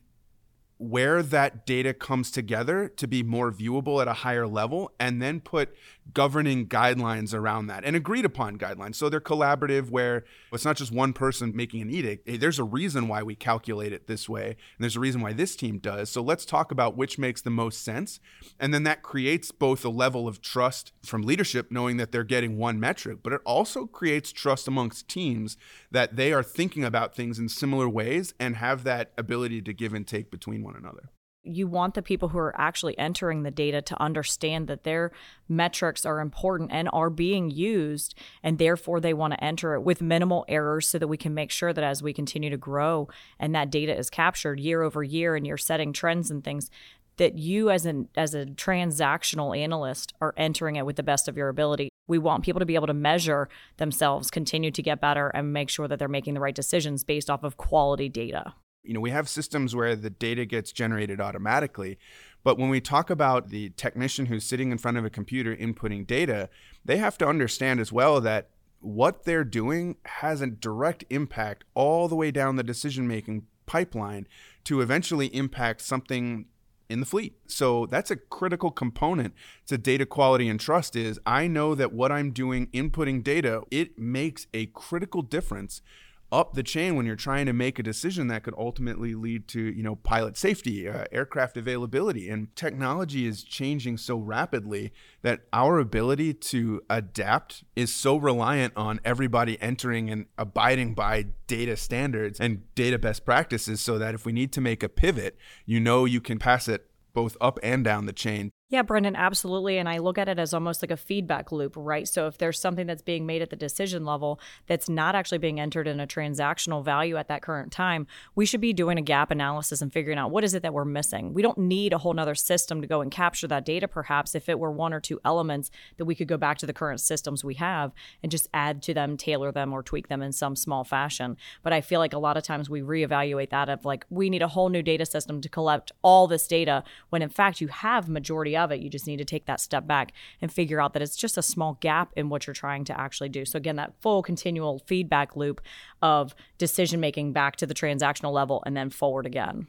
where 0.77 1.21
that 1.21 1.65
data 1.65 1.93
comes 1.93 2.31
together 2.31 2.87
to 2.87 3.07
be 3.07 3.23
more 3.23 3.51
viewable 3.51 4.01
at 4.01 4.07
a 4.07 4.13
higher 4.13 4.47
level 4.47 4.91
and 4.99 5.21
then 5.21 5.39
put 5.39 5.75
governing 6.13 6.67
guidelines 6.67 7.33
around 7.33 7.67
that 7.67 7.83
and 7.83 7.95
agreed 7.95 8.25
upon 8.25 8.57
guidelines. 8.57 8.95
So 8.95 9.09
they're 9.09 9.19
collaborative 9.19 9.89
where 9.89 10.23
it's 10.51 10.65
not 10.65 10.77
just 10.77 10.91
one 10.91 11.13
person 11.13 11.55
making 11.55 11.81
an 11.81 11.89
edict. 11.89 12.27
Hey, 12.27 12.37
there's 12.37 12.59
a 12.59 12.63
reason 12.63 13.07
why 13.07 13.23
we 13.23 13.35
calculate 13.35 13.93
it 13.93 14.07
this 14.07 14.27
way 14.27 14.47
and 14.47 14.79
there's 14.79 14.95
a 14.95 15.01
reason 15.01 15.21
why 15.21 15.33
this 15.33 15.55
team 15.55 15.79
does. 15.79 16.09
So 16.09 16.21
let's 16.21 16.45
talk 16.45 16.71
about 16.71 16.97
which 16.97 17.17
makes 17.17 17.41
the 17.41 17.49
most 17.49 17.83
sense. 17.83 18.19
And 18.59 18.73
then 18.73 18.83
that 18.83 19.03
creates 19.03 19.51
both 19.51 19.83
a 19.85 19.89
level 19.89 20.27
of 20.27 20.41
trust 20.41 20.91
from 21.03 21.23
leadership 21.23 21.71
knowing 21.71 21.97
that 21.97 22.11
they're 22.11 22.23
getting 22.23 22.57
one 22.57 22.79
metric 22.79 23.19
but 23.23 23.33
it 23.33 23.41
also 23.45 23.85
creates 23.85 24.31
trust 24.31 24.67
amongst 24.67 25.07
teams 25.07 25.57
that 25.91 26.15
they 26.15 26.33
are 26.33 26.43
thinking 26.43 26.83
about 26.83 27.15
things 27.15 27.39
in 27.39 27.49
similar 27.49 27.87
ways 27.89 28.33
and 28.39 28.55
have 28.55 28.83
that 28.83 29.11
ability 29.17 29.61
to 29.61 29.73
give 29.73 29.93
and 29.93 30.07
take 30.07 30.31
between 30.31 30.63
one 30.63 30.75
another. 30.75 31.09
You 31.47 31.67
want 31.67 31.93
the 31.93 32.01
people 32.01 32.29
who 32.29 32.37
are 32.37 32.59
actually 32.59 32.97
entering 32.97 33.43
the 33.43 33.51
data 33.51 33.81
to 33.81 34.01
understand 34.01 34.67
that 34.67 34.83
their 34.83 35.11
metrics 35.47 36.05
are 36.05 36.19
important 36.19 36.71
and 36.71 36.89
are 36.93 37.09
being 37.09 37.49
used, 37.49 38.15
and 38.43 38.57
therefore 38.57 38.99
they 38.99 39.13
want 39.13 39.33
to 39.33 39.43
enter 39.43 39.73
it 39.73 39.81
with 39.81 40.01
minimal 40.01 40.45
errors 40.47 40.87
so 40.87 40.99
that 40.99 41.07
we 41.07 41.17
can 41.17 41.33
make 41.33 41.51
sure 41.51 41.73
that 41.73 41.83
as 41.83 42.03
we 42.03 42.13
continue 42.13 42.49
to 42.49 42.57
grow 42.57 43.07
and 43.39 43.53
that 43.55 43.71
data 43.71 43.97
is 43.97 44.09
captured 44.09 44.59
year 44.59 44.81
over 44.81 45.03
year 45.03 45.35
and 45.35 45.47
you're 45.47 45.57
setting 45.57 45.93
trends 45.93 46.29
and 46.29 46.43
things, 46.43 46.69
that 47.17 47.37
you 47.37 47.69
as 47.69 47.85
an 47.85 48.07
as 48.15 48.35
a 48.35 48.45
transactional 48.45 49.57
analyst 49.57 50.13
are 50.21 50.33
entering 50.37 50.75
it 50.75 50.85
with 50.85 50.95
the 50.95 51.03
best 51.03 51.27
of 51.27 51.35
your 51.35 51.49
ability. 51.49 51.89
We 52.07 52.19
want 52.19 52.43
people 52.43 52.59
to 52.59 52.65
be 52.65 52.75
able 52.75 52.87
to 52.87 52.93
measure 52.93 53.49
themselves, 53.77 54.31
continue 54.31 54.71
to 54.71 54.81
get 54.81 55.01
better 55.01 55.27
and 55.29 55.51
make 55.51 55.69
sure 55.69 55.87
that 55.87 55.99
they're 55.99 56.07
making 56.07 56.35
the 56.35 56.39
right 56.39 56.55
decisions 56.55 57.03
based 57.03 57.29
off 57.29 57.43
of 57.43 57.57
quality 57.57 58.07
data 58.07 58.53
you 58.87 58.93
know, 58.93 58.99
we 58.99 59.11
have 59.11 59.27
systems 59.29 59.75
where 59.75 59.95
the 59.95 60.09
data 60.09 60.45
gets 60.45 60.71
generated 60.71 61.19
automatically. 61.19 61.97
But 62.43 62.57
when 62.57 62.69
we 62.69 62.79
talk 62.79 63.09
about 63.09 63.49
the 63.49 63.69
technician 63.71 64.27
who's 64.27 64.45
sitting 64.45 64.71
in 64.71 64.77
front 64.77 64.97
of 64.97 65.05
a 65.05 65.09
computer 65.09 65.55
inputting 65.55 66.07
data, 66.07 66.49
they 66.85 66.97
have 66.97 67.17
to 67.17 67.27
understand 67.27 67.79
as 67.79 67.91
well 67.91 68.21
that 68.21 68.49
what 68.79 69.23
they're 69.25 69.43
doing 69.43 69.97
has 70.05 70.41
a 70.41 70.47
direct 70.47 71.03
impact 71.09 71.63
all 71.73 72.07
the 72.07 72.15
way 72.15 72.31
down 72.31 72.55
the 72.55 72.63
decision 72.63 73.07
making 73.07 73.45
pipeline 73.65 74.27
to 74.63 74.81
eventually 74.81 75.27
impact 75.35 75.81
something 75.81 76.45
in 76.89 76.99
the 76.99 77.05
fleet. 77.05 77.37
So 77.47 77.85
that's 77.85 78.11
a 78.11 78.15
critical 78.15 78.71
component 78.71 79.33
to 79.67 79.77
data 79.77 80.05
quality 80.05 80.47
and 80.47 80.59
trust 80.59 80.95
is 80.95 81.19
I 81.25 81.47
know 81.47 81.75
that 81.75 81.91
what 81.91 82.11
I'm 82.11 82.31
doing 82.31 82.67
inputting 82.67 83.23
data, 83.23 83.63
it 83.69 83.99
makes 83.99 84.47
a 84.53 84.67
critical 84.67 85.21
difference 85.21 85.81
up 86.31 86.53
the 86.53 86.63
chain 86.63 86.95
when 86.95 87.05
you're 87.05 87.15
trying 87.15 87.45
to 87.45 87.53
make 87.53 87.79
a 87.79 87.83
decision 87.83 88.27
that 88.27 88.43
could 88.43 88.53
ultimately 88.57 89.15
lead 89.15 89.47
to 89.47 89.61
you 89.61 89.83
know 89.83 89.95
pilot 89.95 90.37
safety 90.37 90.87
uh, 90.87 91.05
aircraft 91.11 91.57
availability. 91.57 92.29
And 92.29 92.55
technology 92.55 93.25
is 93.25 93.43
changing 93.43 93.97
so 93.97 94.17
rapidly 94.17 94.91
that 95.21 95.41
our 95.53 95.79
ability 95.79 96.33
to 96.33 96.81
adapt 96.89 97.63
is 97.75 97.93
so 97.93 98.17
reliant 98.17 98.73
on 98.75 98.99
everybody 99.05 99.61
entering 99.61 100.09
and 100.09 100.25
abiding 100.37 100.93
by 100.93 101.27
data 101.47 101.77
standards 101.77 102.39
and 102.39 102.63
data 102.75 102.99
best 102.99 103.25
practices 103.25 103.79
so 103.79 103.97
that 103.97 104.13
if 104.13 104.25
we 104.25 104.31
need 104.31 104.51
to 104.51 104.61
make 104.61 104.83
a 104.83 104.89
pivot 104.89 105.37
you 105.65 105.79
know 105.79 106.05
you 106.05 106.19
can 106.19 106.37
pass 106.37 106.67
it 106.67 106.89
both 107.13 107.37
up 107.39 107.57
and 107.63 107.83
down 107.83 108.05
the 108.05 108.13
chain 108.13 108.51
yeah, 108.69 108.81
Brendan, 108.81 109.15
absolutely. 109.15 109.77
And 109.77 109.87
I 109.87 109.99
look 109.99 110.17
at 110.17 110.27
it 110.27 110.37
as 110.37 110.53
almost 110.53 110.83
like 110.83 110.91
a 110.91 110.97
feedback 110.97 111.53
loop, 111.53 111.75
right? 111.77 112.05
So 112.05 112.27
if 112.27 112.37
there's 112.37 112.59
something 112.59 112.85
that's 112.85 113.01
being 113.01 113.25
made 113.25 113.41
at 113.41 113.49
the 113.49 113.55
decision 113.55 114.03
level 114.03 114.41
that's 114.65 114.89
not 114.89 115.15
actually 115.15 115.37
being 115.37 115.57
entered 115.57 115.87
in 115.87 116.01
a 116.01 116.07
transactional 116.07 116.83
value 116.83 117.15
at 117.15 117.29
that 117.29 117.41
current 117.41 117.71
time, 117.71 118.07
we 118.35 118.45
should 118.45 118.59
be 118.59 118.73
doing 118.73 118.97
a 118.97 119.01
gap 119.01 119.31
analysis 119.31 119.81
and 119.81 119.93
figuring 119.93 120.17
out 120.17 120.31
what 120.31 120.43
is 120.43 120.53
it 120.53 120.63
that 120.63 120.73
we're 120.73 120.83
missing. 120.83 121.33
We 121.33 121.41
don't 121.41 121.57
need 121.57 121.93
a 121.93 121.97
whole 121.97 122.13
nother 122.13 122.35
system 122.35 122.81
to 122.81 122.87
go 122.87 122.99
and 122.99 123.09
capture 123.09 123.47
that 123.47 123.63
data, 123.63 123.87
perhaps, 123.87 124.35
if 124.35 124.49
it 124.49 124.59
were 124.59 124.71
one 124.71 124.91
or 124.91 124.99
two 124.99 125.21
elements 125.23 125.71
that 125.95 126.03
we 126.03 126.13
could 126.13 126.27
go 126.27 126.35
back 126.35 126.57
to 126.57 126.65
the 126.65 126.73
current 126.73 126.99
systems 126.99 127.45
we 127.45 127.53
have 127.53 127.93
and 128.21 128.29
just 128.29 128.49
add 128.53 128.81
to 128.83 128.93
them, 128.93 129.15
tailor 129.15 129.53
them, 129.53 129.71
or 129.71 129.81
tweak 129.81 130.09
them 130.09 130.21
in 130.21 130.33
some 130.33 130.57
small 130.57 130.83
fashion. 130.83 131.37
But 131.63 131.71
I 131.71 131.79
feel 131.79 132.01
like 132.01 132.11
a 132.11 132.19
lot 132.19 132.35
of 132.35 132.43
times 132.43 132.69
we 132.69 132.81
reevaluate 132.81 133.51
that 133.51 133.69
of 133.69 133.85
like, 133.85 134.05
we 134.09 134.29
need 134.29 134.41
a 134.41 134.49
whole 134.49 134.67
new 134.67 134.83
data 134.83 135.05
system 135.05 135.39
to 135.39 135.47
collect 135.47 135.93
all 136.01 136.27
this 136.27 136.47
data 136.49 136.83
when 137.11 137.21
in 137.21 137.29
fact 137.29 137.61
you 137.61 137.69
have 137.69 138.09
majority 138.09 138.56
of 138.57 138.71
it. 138.71 138.81
You 138.81 138.89
just 138.89 139.07
need 139.07 139.17
to 139.17 139.25
take 139.25 139.45
that 139.45 139.59
step 139.59 139.87
back 139.87 140.13
and 140.41 140.51
figure 140.51 140.81
out 140.81 140.93
that 140.93 141.01
it's 141.01 141.15
just 141.15 141.37
a 141.37 141.41
small 141.41 141.77
gap 141.79 142.11
in 142.15 142.29
what 142.29 142.47
you're 142.47 142.53
trying 142.53 142.83
to 142.85 142.99
actually 142.99 143.29
do. 143.29 143.45
So, 143.45 143.57
again, 143.57 143.75
that 143.77 143.93
full 144.01 144.21
continual 144.21 144.79
feedback 144.79 145.35
loop 145.35 145.61
of 146.01 146.35
decision 146.57 146.99
making 146.99 147.33
back 147.33 147.55
to 147.57 147.65
the 147.65 147.73
transactional 147.73 148.33
level 148.33 148.63
and 148.65 148.75
then 148.75 148.89
forward 148.89 149.25
again. 149.25 149.67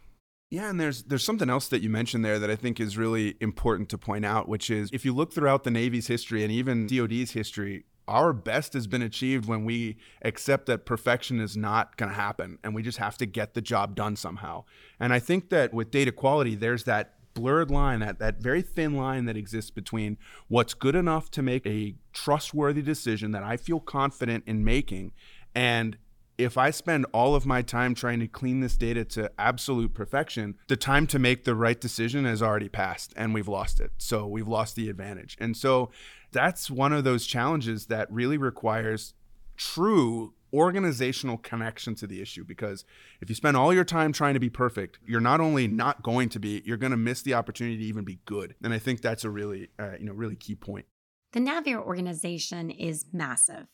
Yeah, 0.50 0.70
and 0.70 0.80
there's 0.80 1.02
there's 1.02 1.24
something 1.24 1.50
else 1.50 1.68
that 1.68 1.82
you 1.82 1.90
mentioned 1.90 2.24
there 2.24 2.38
that 2.38 2.50
I 2.50 2.56
think 2.56 2.80
is 2.80 2.96
really 2.96 3.36
important 3.40 3.90
to 3.90 3.98
point 3.98 4.24
out, 4.24 4.48
which 4.48 4.70
is 4.70 4.88
if 4.92 5.04
you 5.04 5.14
look 5.14 5.32
throughout 5.32 5.64
the 5.64 5.70
Navy's 5.70 6.06
history 6.06 6.42
and 6.42 6.50
even 6.50 6.86
DoD's 6.86 7.32
history, 7.32 7.84
our 8.08 8.32
best 8.32 8.72
has 8.72 8.86
been 8.86 9.02
achieved 9.02 9.46
when 9.46 9.66
we 9.66 9.98
accept 10.22 10.64
that 10.66 10.86
perfection 10.86 11.38
is 11.38 11.56
not 11.56 11.96
going 11.98 12.08
to 12.08 12.16
happen 12.16 12.58
and 12.64 12.74
we 12.74 12.82
just 12.82 12.96
have 12.96 13.18
to 13.18 13.26
get 13.26 13.52
the 13.52 13.60
job 13.60 13.94
done 13.94 14.16
somehow. 14.16 14.64
And 14.98 15.12
I 15.12 15.18
think 15.18 15.50
that 15.50 15.74
with 15.74 15.90
data 15.90 16.10
quality, 16.10 16.54
there's 16.54 16.84
that 16.84 17.17
blurred 17.38 17.70
line, 17.70 18.00
that, 18.00 18.18
that 18.18 18.40
very 18.40 18.62
thin 18.62 18.96
line 18.96 19.24
that 19.26 19.36
exists 19.36 19.70
between 19.70 20.18
what's 20.48 20.74
good 20.74 20.94
enough 20.94 21.30
to 21.32 21.42
make 21.42 21.66
a 21.66 21.94
trustworthy 22.12 22.82
decision 22.82 23.32
that 23.32 23.42
I 23.42 23.56
feel 23.56 23.80
confident 23.80 24.44
in 24.46 24.64
making 24.64 25.12
and 25.54 25.96
if 26.38 26.56
I 26.56 26.70
spend 26.70 27.04
all 27.12 27.34
of 27.34 27.44
my 27.44 27.62
time 27.62 27.96
trying 27.96 28.20
to 28.20 28.28
clean 28.28 28.60
this 28.60 28.76
data 28.76 29.04
to 29.06 29.30
absolute 29.38 29.92
perfection, 29.92 30.54
the 30.68 30.76
time 30.76 31.08
to 31.08 31.18
make 31.18 31.42
the 31.42 31.56
right 31.56 31.78
decision 31.78 32.24
has 32.24 32.40
already 32.40 32.68
passed 32.68 33.12
and 33.16 33.34
we've 33.34 33.48
lost 33.48 33.80
it. 33.80 33.90
So 33.98 34.24
we've 34.24 34.46
lost 34.46 34.76
the 34.76 34.88
advantage. 34.88 35.36
And 35.40 35.56
so 35.56 35.90
that's 36.30 36.70
one 36.70 36.92
of 36.92 37.02
those 37.02 37.26
challenges 37.26 37.86
that 37.86 38.10
really 38.12 38.38
requires 38.38 39.14
true 39.56 40.32
organizational 40.52 41.38
connection 41.38 41.94
to 41.96 42.06
the 42.06 42.20
issue 42.20 42.44
because 42.44 42.84
if 43.20 43.28
you 43.28 43.34
spend 43.34 43.56
all 43.56 43.72
your 43.72 43.84
time 43.84 44.12
trying 44.12 44.34
to 44.34 44.40
be 44.40 44.50
perfect, 44.50 44.98
you're 45.06 45.20
not 45.20 45.40
only 45.40 45.68
not 45.68 46.02
going 46.02 46.28
to 46.30 46.38
be, 46.38 46.62
you're 46.64 46.76
going 46.76 46.92
to 46.92 46.96
miss 46.96 47.22
the 47.22 47.34
opportunity 47.34 47.76
to 47.78 47.84
even 47.84 48.04
be 48.04 48.20
good. 48.24 48.54
And 48.62 48.72
I 48.72 48.78
think 48.78 49.00
that's 49.00 49.24
a 49.24 49.30
really, 49.30 49.68
uh, 49.78 49.92
you 49.98 50.06
know, 50.06 50.12
really 50.12 50.36
key 50.36 50.54
point. 50.54 50.86
The 51.32 51.40
NavAir 51.40 51.82
organization 51.82 52.70
is 52.70 53.06
massive. 53.12 53.66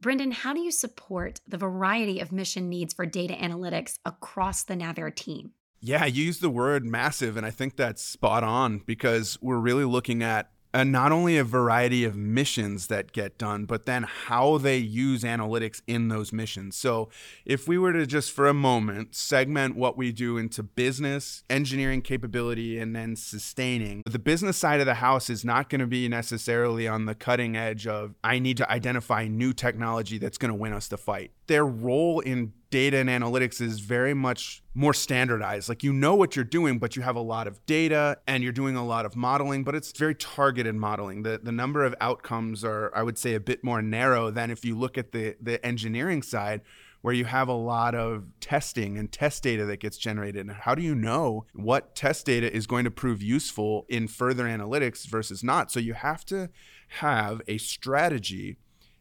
Brendan, 0.00 0.32
how 0.32 0.52
do 0.52 0.60
you 0.60 0.70
support 0.70 1.40
the 1.46 1.56
variety 1.56 2.20
of 2.20 2.32
mission 2.32 2.68
needs 2.68 2.92
for 2.92 3.06
data 3.06 3.34
analytics 3.34 3.98
across 4.04 4.62
the 4.62 4.74
NavAir 4.74 5.14
team? 5.14 5.52
Yeah, 5.80 6.04
you 6.06 6.24
use 6.24 6.40
the 6.40 6.50
word 6.50 6.84
massive, 6.84 7.36
and 7.36 7.46
I 7.46 7.50
think 7.50 7.76
that's 7.76 8.02
spot 8.02 8.42
on 8.42 8.78
because 8.78 9.38
we're 9.40 9.58
really 9.58 9.84
looking 9.84 10.22
at 10.22 10.50
and 10.76 10.92
not 10.92 11.10
only 11.10 11.38
a 11.38 11.44
variety 11.44 12.04
of 12.04 12.14
missions 12.14 12.88
that 12.88 13.12
get 13.12 13.38
done, 13.38 13.64
but 13.64 13.86
then 13.86 14.02
how 14.02 14.58
they 14.58 14.76
use 14.76 15.22
analytics 15.22 15.80
in 15.86 16.08
those 16.08 16.34
missions. 16.34 16.76
So, 16.76 17.08
if 17.46 17.66
we 17.66 17.78
were 17.78 17.94
to 17.94 18.06
just 18.06 18.30
for 18.30 18.46
a 18.46 18.52
moment 18.52 19.14
segment 19.14 19.74
what 19.74 19.96
we 19.96 20.12
do 20.12 20.36
into 20.36 20.62
business, 20.62 21.42
engineering 21.48 22.02
capability, 22.02 22.78
and 22.78 22.94
then 22.94 23.16
sustaining, 23.16 24.02
the 24.04 24.18
business 24.18 24.58
side 24.58 24.80
of 24.80 24.86
the 24.86 24.94
house 24.96 25.30
is 25.30 25.46
not 25.46 25.70
going 25.70 25.80
to 25.80 25.86
be 25.86 26.08
necessarily 26.08 26.86
on 26.86 27.06
the 27.06 27.14
cutting 27.14 27.56
edge 27.56 27.86
of, 27.86 28.14
I 28.22 28.38
need 28.38 28.58
to 28.58 28.70
identify 28.70 29.26
new 29.28 29.54
technology 29.54 30.18
that's 30.18 30.36
going 30.36 30.50
to 30.50 30.54
win 30.54 30.74
us 30.74 30.88
the 30.88 30.98
fight. 30.98 31.30
Their 31.46 31.64
role 31.64 32.20
in 32.20 32.52
data 32.76 32.98
and 32.98 33.08
analytics 33.08 33.62
is 33.62 33.80
very 33.80 34.12
much 34.12 34.62
more 34.74 34.92
standardized. 34.92 35.66
Like 35.66 35.82
you 35.82 35.94
know 35.94 36.14
what 36.14 36.36
you're 36.36 36.44
doing, 36.44 36.78
but 36.78 36.94
you 36.94 37.00
have 37.00 37.16
a 37.16 37.22
lot 37.22 37.46
of 37.46 37.64
data 37.64 38.18
and 38.26 38.42
you're 38.42 38.52
doing 38.52 38.76
a 38.76 38.84
lot 38.84 39.06
of 39.06 39.16
modeling, 39.16 39.64
but 39.64 39.74
it's 39.74 39.92
very 39.92 40.14
targeted 40.14 40.74
modeling. 40.74 41.22
The 41.22 41.40
the 41.42 41.52
number 41.52 41.86
of 41.86 41.94
outcomes 42.02 42.64
are 42.64 42.92
I 42.94 43.02
would 43.02 43.16
say 43.16 43.32
a 43.32 43.40
bit 43.40 43.64
more 43.64 43.80
narrow 43.80 44.30
than 44.30 44.50
if 44.50 44.62
you 44.62 44.76
look 44.76 44.98
at 44.98 45.12
the 45.12 45.36
the 45.40 45.64
engineering 45.64 46.20
side 46.20 46.60
where 47.00 47.14
you 47.14 47.24
have 47.24 47.48
a 47.48 47.54
lot 47.54 47.94
of 47.94 48.24
testing 48.40 48.98
and 48.98 49.10
test 49.10 49.42
data 49.42 49.64
that 49.64 49.80
gets 49.80 49.96
generated. 49.96 50.46
And 50.46 50.50
how 50.50 50.74
do 50.74 50.82
you 50.82 50.94
know 50.94 51.46
what 51.54 51.94
test 51.94 52.26
data 52.26 52.54
is 52.54 52.66
going 52.66 52.84
to 52.84 52.90
prove 52.90 53.22
useful 53.22 53.86
in 53.88 54.06
further 54.06 54.44
analytics 54.44 55.06
versus 55.06 55.42
not? 55.42 55.72
So 55.72 55.80
you 55.80 55.94
have 55.94 56.26
to 56.26 56.50
have 56.88 57.40
a 57.48 57.56
strategy 57.56 58.58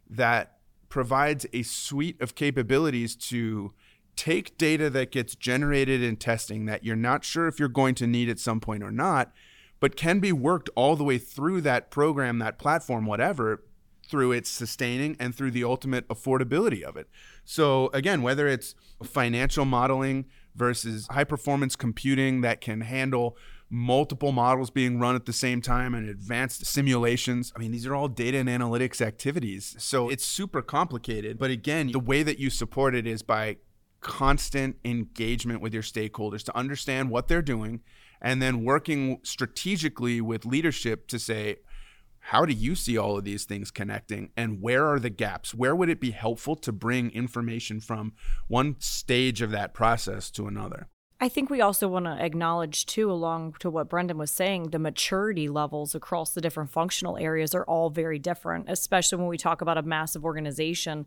that 0.10 0.55
provides 0.90 1.46
a 1.54 1.64
suite 1.64 2.22
of 2.22 2.36
capabilities 2.36 3.16
to 3.16 3.74
take 4.16 4.58
data 4.58 4.90
that 4.90 5.12
gets 5.12 5.36
generated 5.36 6.02
in 6.02 6.16
testing 6.16 6.66
that 6.66 6.84
you're 6.84 6.96
not 6.96 7.26
sure 7.26 7.48
if 7.48 7.60
you're 7.60 7.68
going 7.68 7.96
to 7.96 8.08
need 8.08 8.30
at 8.30 8.40
some 8.40 8.60
point 8.60 8.84
or 8.84 8.92
not, 8.92 9.34
but 9.80 9.96
can 9.96 10.20
be 10.20 10.32
worked 10.32 10.70
all 10.76 10.96
the 10.96 11.04
way 11.04 11.18
through 11.18 11.62
that 11.62 11.92
program, 11.92 12.40
that 12.40 12.58
platform, 12.58 13.06
whatever, 13.06 13.64
through 14.08 14.32
its 14.32 14.50
sustaining 14.50 15.16
and 15.20 15.36
through 15.36 15.52
the 15.52 15.64
ultimate 15.64 16.08
affordability 16.08 16.82
of 16.82 16.96
it. 16.96 17.10
So, 17.44 17.90
again, 17.94 18.22
whether 18.22 18.48
it's 18.48 18.76
financial 19.04 19.66
modeling 19.66 20.26
versus 20.56 21.08
high 21.12 21.24
performance 21.24 21.76
computing 21.76 22.42
that 22.42 22.62
can 22.62 22.82
handle 22.82 23.36
multiple 23.70 24.32
models 24.32 24.70
being 24.70 25.00
run 25.00 25.16
at 25.16 25.26
the 25.26 25.34
same 25.34 25.62
time 25.62 25.94
and 25.94 26.08
advanced 26.08 26.66
simulations. 26.66 27.52
I 27.56 27.60
mean, 27.60 27.72
these 27.72 27.86
are 27.86 27.96
all 27.96 28.08
data 28.08 28.38
and 28.38 28.50
analytics 28.50 29.02
activities. 29.02 29.76
So 29.80 30.10
it's 30.10 30.26
super 30.26 30.62
complicated. 30.62 31.38
But 31.38 31.52
again, 31.52 31.92
the 31.92 32.00
way 32.00 32.24
that 32.24 32.40
you 32.40 32.50
support 32.50 32.96
it 32.96 33.08
is 33.08 33.24
by 33.24 33.58
constant 34.02 34.78
engagement 34.86 35.62
with 35.62 35.74
your 35.74 35.84
stakeholders 35.84 36.44
to 36.44 36.56
understand 36.56 37.10
what 37.10 37.28
they're 37.28 37.42
doing 37.42 37.82
and 38.22 38.42
then 38.42 38.64
working 38.64 39.20
strategically 39.24 40.22
with 40.22 40.46
leadership 40.46 41.08
to 41.08 41.18
say, 41.18 41.58
how 42.20 42.46
do 42.46 42.54
you 42.54 42.76
see 42.76 42.98
all 42.98 43.18
of 43.18 43.24
these 43.24 43.46
things 43.46 43.70
connecting 43.72 44.32
and 44.36 44.62
where 44.62 44.88
are 44.88 45.00
the 45.00 45.10
gaps? 45.10 45.54
Where 45.54 45.76
would 45.76 45.90
it 45.90 46.00
be 46.00 46.12
helpful 46.12 46.56
to 46.56 46.72
bring 46.72 47.12
information 47.12 47.80
from 47.80 48.14
one 48.48 48.76
stage 48.80 49.42
of 49.42 49.52
that 49.52 49.74
process 49.74 50.32
to 50.32 50.48
another? 50.48 50.88
I 51.20 51.30
think 51.30 51.50
we 51.50 51.62
also 51.62 51.88
want 51.88 52.06
to 52.06 52.24
acknowledge, 52.24 52.86
too, 52.86 53.10
along 53.10 53.56
to 53.60 53.70
what 53.70 53.88
Brendan 53.88 54.18
was 54.18 54.32
saying, 54.32 54.72
the 54.72 54.80
maturity 54.80 55.48
levels 55.48 55.96
across 55.96 56.34
the 56.34 56.42
different 56.42 56.72
functional 56.72 57.18
areas 57.18 57.56
are 57.56 57.64
all 57.64 57.90
very 57.90 58.20
different, 58.20 58.66
especially 58.68 59.20
when 59.20 59.28
we 59.28 59.38
talk 59.38 59.62
about 59.62 59.78
a 59.78 59.82
massive 59.82 60.26
organization 60.26 61.06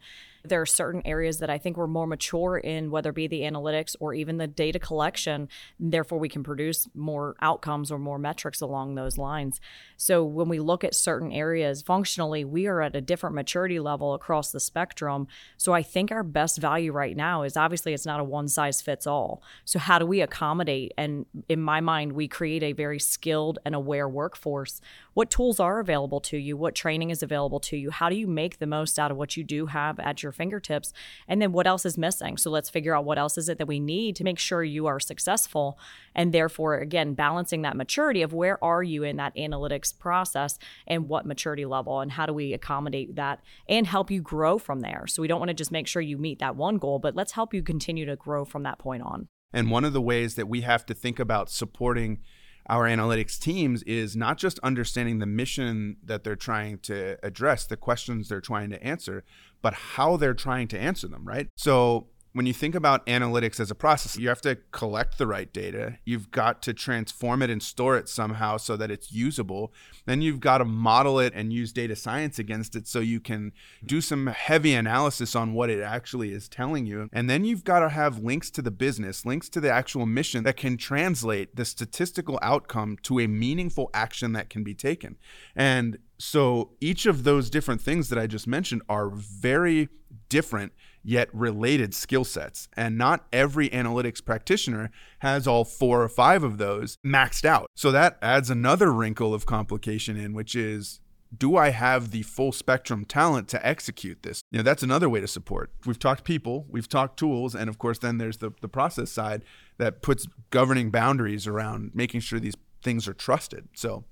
there 0.49 0.61
are 0.61 0.67
certain 0.67 1.03
areas 1.05 1.39
that 1.39 1.51
I 1.51 1.59
think 1.59 1.77
we're 1.77 1.87
more 1.87 2.07
mature 2.07 2.59
in, 2.59 2.91
whether 2.91 3.11
it 3.11 3.17
be 3.17 3.27
the 3.27 3.41
analytics 3.41 3.95
or 4.01 4.15
even 4.15 4.39
the 4.39 4.47
data 4.47 4.79
collection. 4.79 5.49
Therefore, 5.79 6.19
we 6.19 6.29
can 6.29 6.43
produce 6.43 6.89
more 6.95 7.37
outcomes 7.41 7.91
or 7.91 7.99
more 7.99 8.19
metrics 8.19 8.61
along 8.61 8.95
those 8.95 9.19
lines. 9.19 9.61
So, 9.97 10.25
when 10.25 10.49
we 10.49 10.61
look 10.61 10.85
at 10.85 10.95
certain 10.95 11.33
areas 11.33 11.83
functionally, 11.83 12.45
we 12.45 12.67
are 12.67 12.83
at 12.83 12.97
a 12.97 13.01
different 13.01 13.35
maturity 13.35 13.81
level 13.81 14.15
across 14.15 14.53
the 14.53 14.61
spectrum. 14.61 15.29
So, 15.57 15.73
I 15.73 15.83
think 15.83 16.11
our 16.11 16.23
best 16.23 16.59
value 16.59 16.93
right 16.93 17.17
now 17.17 17.43
is 17.43 17.57
obviously 17.57 17.95
it's 17.95 18.07
not 18.07 18.21
a 18.21 18.25
one 18.25 18.49
size 18.49 18.81
fits 18.81 19.07
all. 19.07 19.43
So, 19.65 19.79
how 19.79 19.99
do 19.99 20.07
we 20.07 20.21
accommodate? 20.21 20.93
And 20.97 21.27
in 21.49 21.61
my 21.61 21.81
mind, 21.81 22.13
we 22.13 22.29
create 22.29 22.63
a 22.63 22.73
very 22.73 22.99
skilled 22.99 23.59
and 23.65 23.75
aware 23.75 24.09
workforce. 24.09 24.81
What 25.19 25.31
tools 25.31 25.59
are 25.59 25.81
available 25.81 26.21
to 26.21 26.37
you? 26.37 26.57
What 26.57 26.77
training 26.77 27.11
is 27.11 27.25
available 27.25 27.59
to 27.59 27.77
you? 27.77 27.91
How 27.91 28.09
do 28.09 28.15
you 28.15 28.29
make 28.29 28.61
the 28.61 28.69
most 28.69 29.01
out 29.01 29.11
of 29.11 29.17
what 29.17 29.37
you 29.37 29.43
do 29.43 29.67
have 29.67 29.99
at 29.99 30.23
your 30.23 30.31
fingertips 30.31 30.93
and 31.27 31.43
then 31.43 31.51
what 31.51 31.67
else 31.67 31.85
is 31.85 31.99
missing 31.99 32.37
so 32.37 32.53
let's 32.53 32.71
figure 32.71 32.95
out 32.95 33.05
what 33.05 33.19
else 33.19 33.37
is 33.37 33.49
it 33.49 33.59
that 33.59 33.67
we 33.67 33.81
need 33.81 34.15
to 34.15 34.23
make 34.23 34.39
sure 34.39 34.63
you 34.63 34.87
are 34.87 35.01
successful 35.01 35.77
and 36.15 36.33
therefore 36.33 36.77
again 36.77 37.15
balancing 37.15 37.63
that 37.63 37.77
maturity 37.77 38.23
of 38.23 38.33
where 38.33 38.63
are 38.63 38.85
you 38.85 39.03
in 39.03 39.17
that 39.17 39.35
analytics 39.35 39.93
process 39.99 40.57
and 40.87 41.09
what 41.09 41.27
maturity 41.27 41.65
level 41.65 41.99
and 41.99 42.13
how 42.13 42.25
do 42.25 42.33
we 42.33 42.53
accommodate 42.53 43.17
that 43.17 43.41
and 43.69 43.89
help 43.89 44.13
you 44.13 44.23
grow 44.23 44.57
from 44.57 44.83
there 44.83 45.05
so 45.09 45.21
we 45.21 45.27
don't 45.27 45.41
want 45.41 45.49
to 45.49 45.55
just 45.55 45.73
make 45.73 45.89
sure 45.89 46.01
you 46.01 46.17
meet 46.17 46.39
that 46.39 46.55
one 46.55 46.79
goal 46.79 47.01
but 47.01 47.17
let's 47.17 47.33
help 47.33 47.53
you 47.53 47.61
continue 47.61 48.07
to 48.07 48.15
grow 48.15 48.45
from 48.45 48.63
that 48.63 48.79
point 48.79 49.03
on 49.03 49.27
and 49.53 49.69
one 49.69 49.85
of 49.85 49.93
the 49.93 50.01
ways 50.01 50.37
that 50.37 50.47
we 50.47 50.61
have 50.61 50.87
to 50.87 50.95
think 50.95 51.19
about 51.19 51.51
supporting 51.51 52.21
our 52.69 52.85
analytics 52.85 53.39
teams 53.39 53.83
is 53.85 54.15
not 54.17 54.37
just 54.39 54.59
understanding 54.61 55.19
the 55.19 55.27
mission 55.27 55.97
that 56.05 56.25
they're 56.25 56.37
trying 56.37 56.79
to 56.81 57.17
address, 57.23 57.67
the 57.67 57.77
questions 57.77 58.29
they're 58.29 58.41
trying 58.41 58.71
to 58.71 58.83
answer, 58.83 59.25
but 59.63 59.75
how 59.75 60.17
they're 60.17 60.35
trying 60.35 60.69
to 60.69 60.79
answer 60.79 61.09
them, 61.09 61.27
right? 61.27 61.49
So 61.57 62.09
when 62.33 62.47
you 62.47 62.53
think 62.53 62.75
about 62.75 63.07
analytics 63.07 63.59
as 63.59 63.71
a 63.71 63.75
process, 63.75 64.19
you 64.19 64.29
have 64.29 64.41
to 64.43 64.57
collect 64.71 65.19
the 65.19 65.27
right 65.27 65.53
data. 65.53 65.99
You've 66.05 66.31
got 66.31 66.63
to 66.63 66.75
transform 66.75 67.43
it 67.43 67.51
and 67.51 67.63
store 67.63 67.97
it 67.97 68.09
somehow 68.09 68.59
so 68.59 68.77
that 68.77 68.91
it's 68.91 69.11
usable. 69.11 69.73
Then 70.07 70.21
you've 70.23 70.41
got 70.41 70.59
to 70.59 70.65
model 70.65 71.19
it 71.19 71.33
and 71.35 71.53
use 71.53 71.73
data 71.73 71.97
science 71.97 72.39
against 72.39 72.77
it 72.77 72.87
so 72.87 73.01
you 73.01 73.19
can 73.19 73.53
do 73.85 74.01
some 74.01 74.27
heavy 74.27 74.75
analysis 74.75 75.35
on 75.35 75.55
what 75.55 75.71
it 75.71 75.81
actually 75.81 76.33
is 76.33 76.49
telling 76.49 76.87
you. 76.87 77.09
And 77.13 77.31
then 77.31 77.45
you've 77.45 77.65
got 77.65 77.81
to 77.81 77.89
have 77.89 78.23
links 78.23 78.51
to 78.53 78.63
the 78.63 78.71
business, 78.71 79.25
links 79.25 79.49
to 79.51 79.61
the 79.61 79.71
actual 79.71 80.07
mission 80.07 80.45
that 80.45 80.57
can 80.57 80.77
translate 80.77 81.57
the 81.57 81.65
statistical 81.65 82.39
outcome 82.43 82.99
to 83.05 83.21
a 83.21 83.27
meaningful 83.27 83.91
action 83.95 84.33
that 84.35 84.51
can 84.51 84.63
be 84.63 84.75
taken. 84.75 85.17
And 85.57 85.99
so 86.19 86.73
each 86.81 87.07
of 87.07 87.25
those 87.25 87.49
different 87.49 87.81
things 87.81 88.09
that 88.11 88.19
I 88.19 88.27
just 88.27 88.47
mentioned 88.47 88.83
are 88.89 89.09
very 89.09 89.89
different 90.29 90.73
yet 91.03 91.33
related 91.35 91.95
skill 91.95 92.25
sets. 92.25 92.69
And 92.77 92.99
not 92.99 93.27
every 93.33 93.69
analytics 93.71 94.25
practitioner 94.25 94.91
has 95.21 95.47
all 95.47 95.65
four 95.65 96.03
or 96.03 96.09
five 96.09 96.43
of 96.43 96.59
those 96.59 96.97
maxed 97.05 97.45
out. 97.45 97.69
So 97.75 97.91
that 97.93 98.19
adds 98.23 98.51
another 98.51 98.93
wrinkle 98.93 99.35
of 99.35 99.47
complication 99.47 100.17
in, 100.17 100.35
which 100.35 100.55
is 100.55 101.01
do 101.37 101.57
I 101.57 101.71
have 101.71 102.11
the 102.11 102.23
full 102.23 102.53
spectrum 102.53 103.05
talent 103.05 103.49
to 103.49 103.67
execute 103.67 104.23
this? 104.23 104.41
You 104.51 104.59
know, 104.59 104.63
that's 104.63 104.83
another 104.83 105.09
way 105.09 105.21
to 105.21 105.29
support. 105.29 105.71
We've 105.85 105.99
talked 105.99 106.25
people, 106.25 106.67
we've 106.69 106.89
talked 106.89 107.19
tools, 107.19 107.55
and 107.55 107.69
of 107.69 107.79
course, 107.79 107.99
then 107.99 108.19
there's 108.19 108.39
the, 108.39 108.53
the 108.61 108.69
process 108.69 109.11
side 109.11 109.45
that 109.77 110.01
puts 110.01 110.27
governing 110.51 110.91
boundaries 110.91 111.47
around 111.47 111.91
making 111.95 112.21
sure 112.21 112.41
these 112.41 112.55
things 112.83 113.07
are 113.07 113.13
trusted. 113.13 113.69
So, 113.75 114.05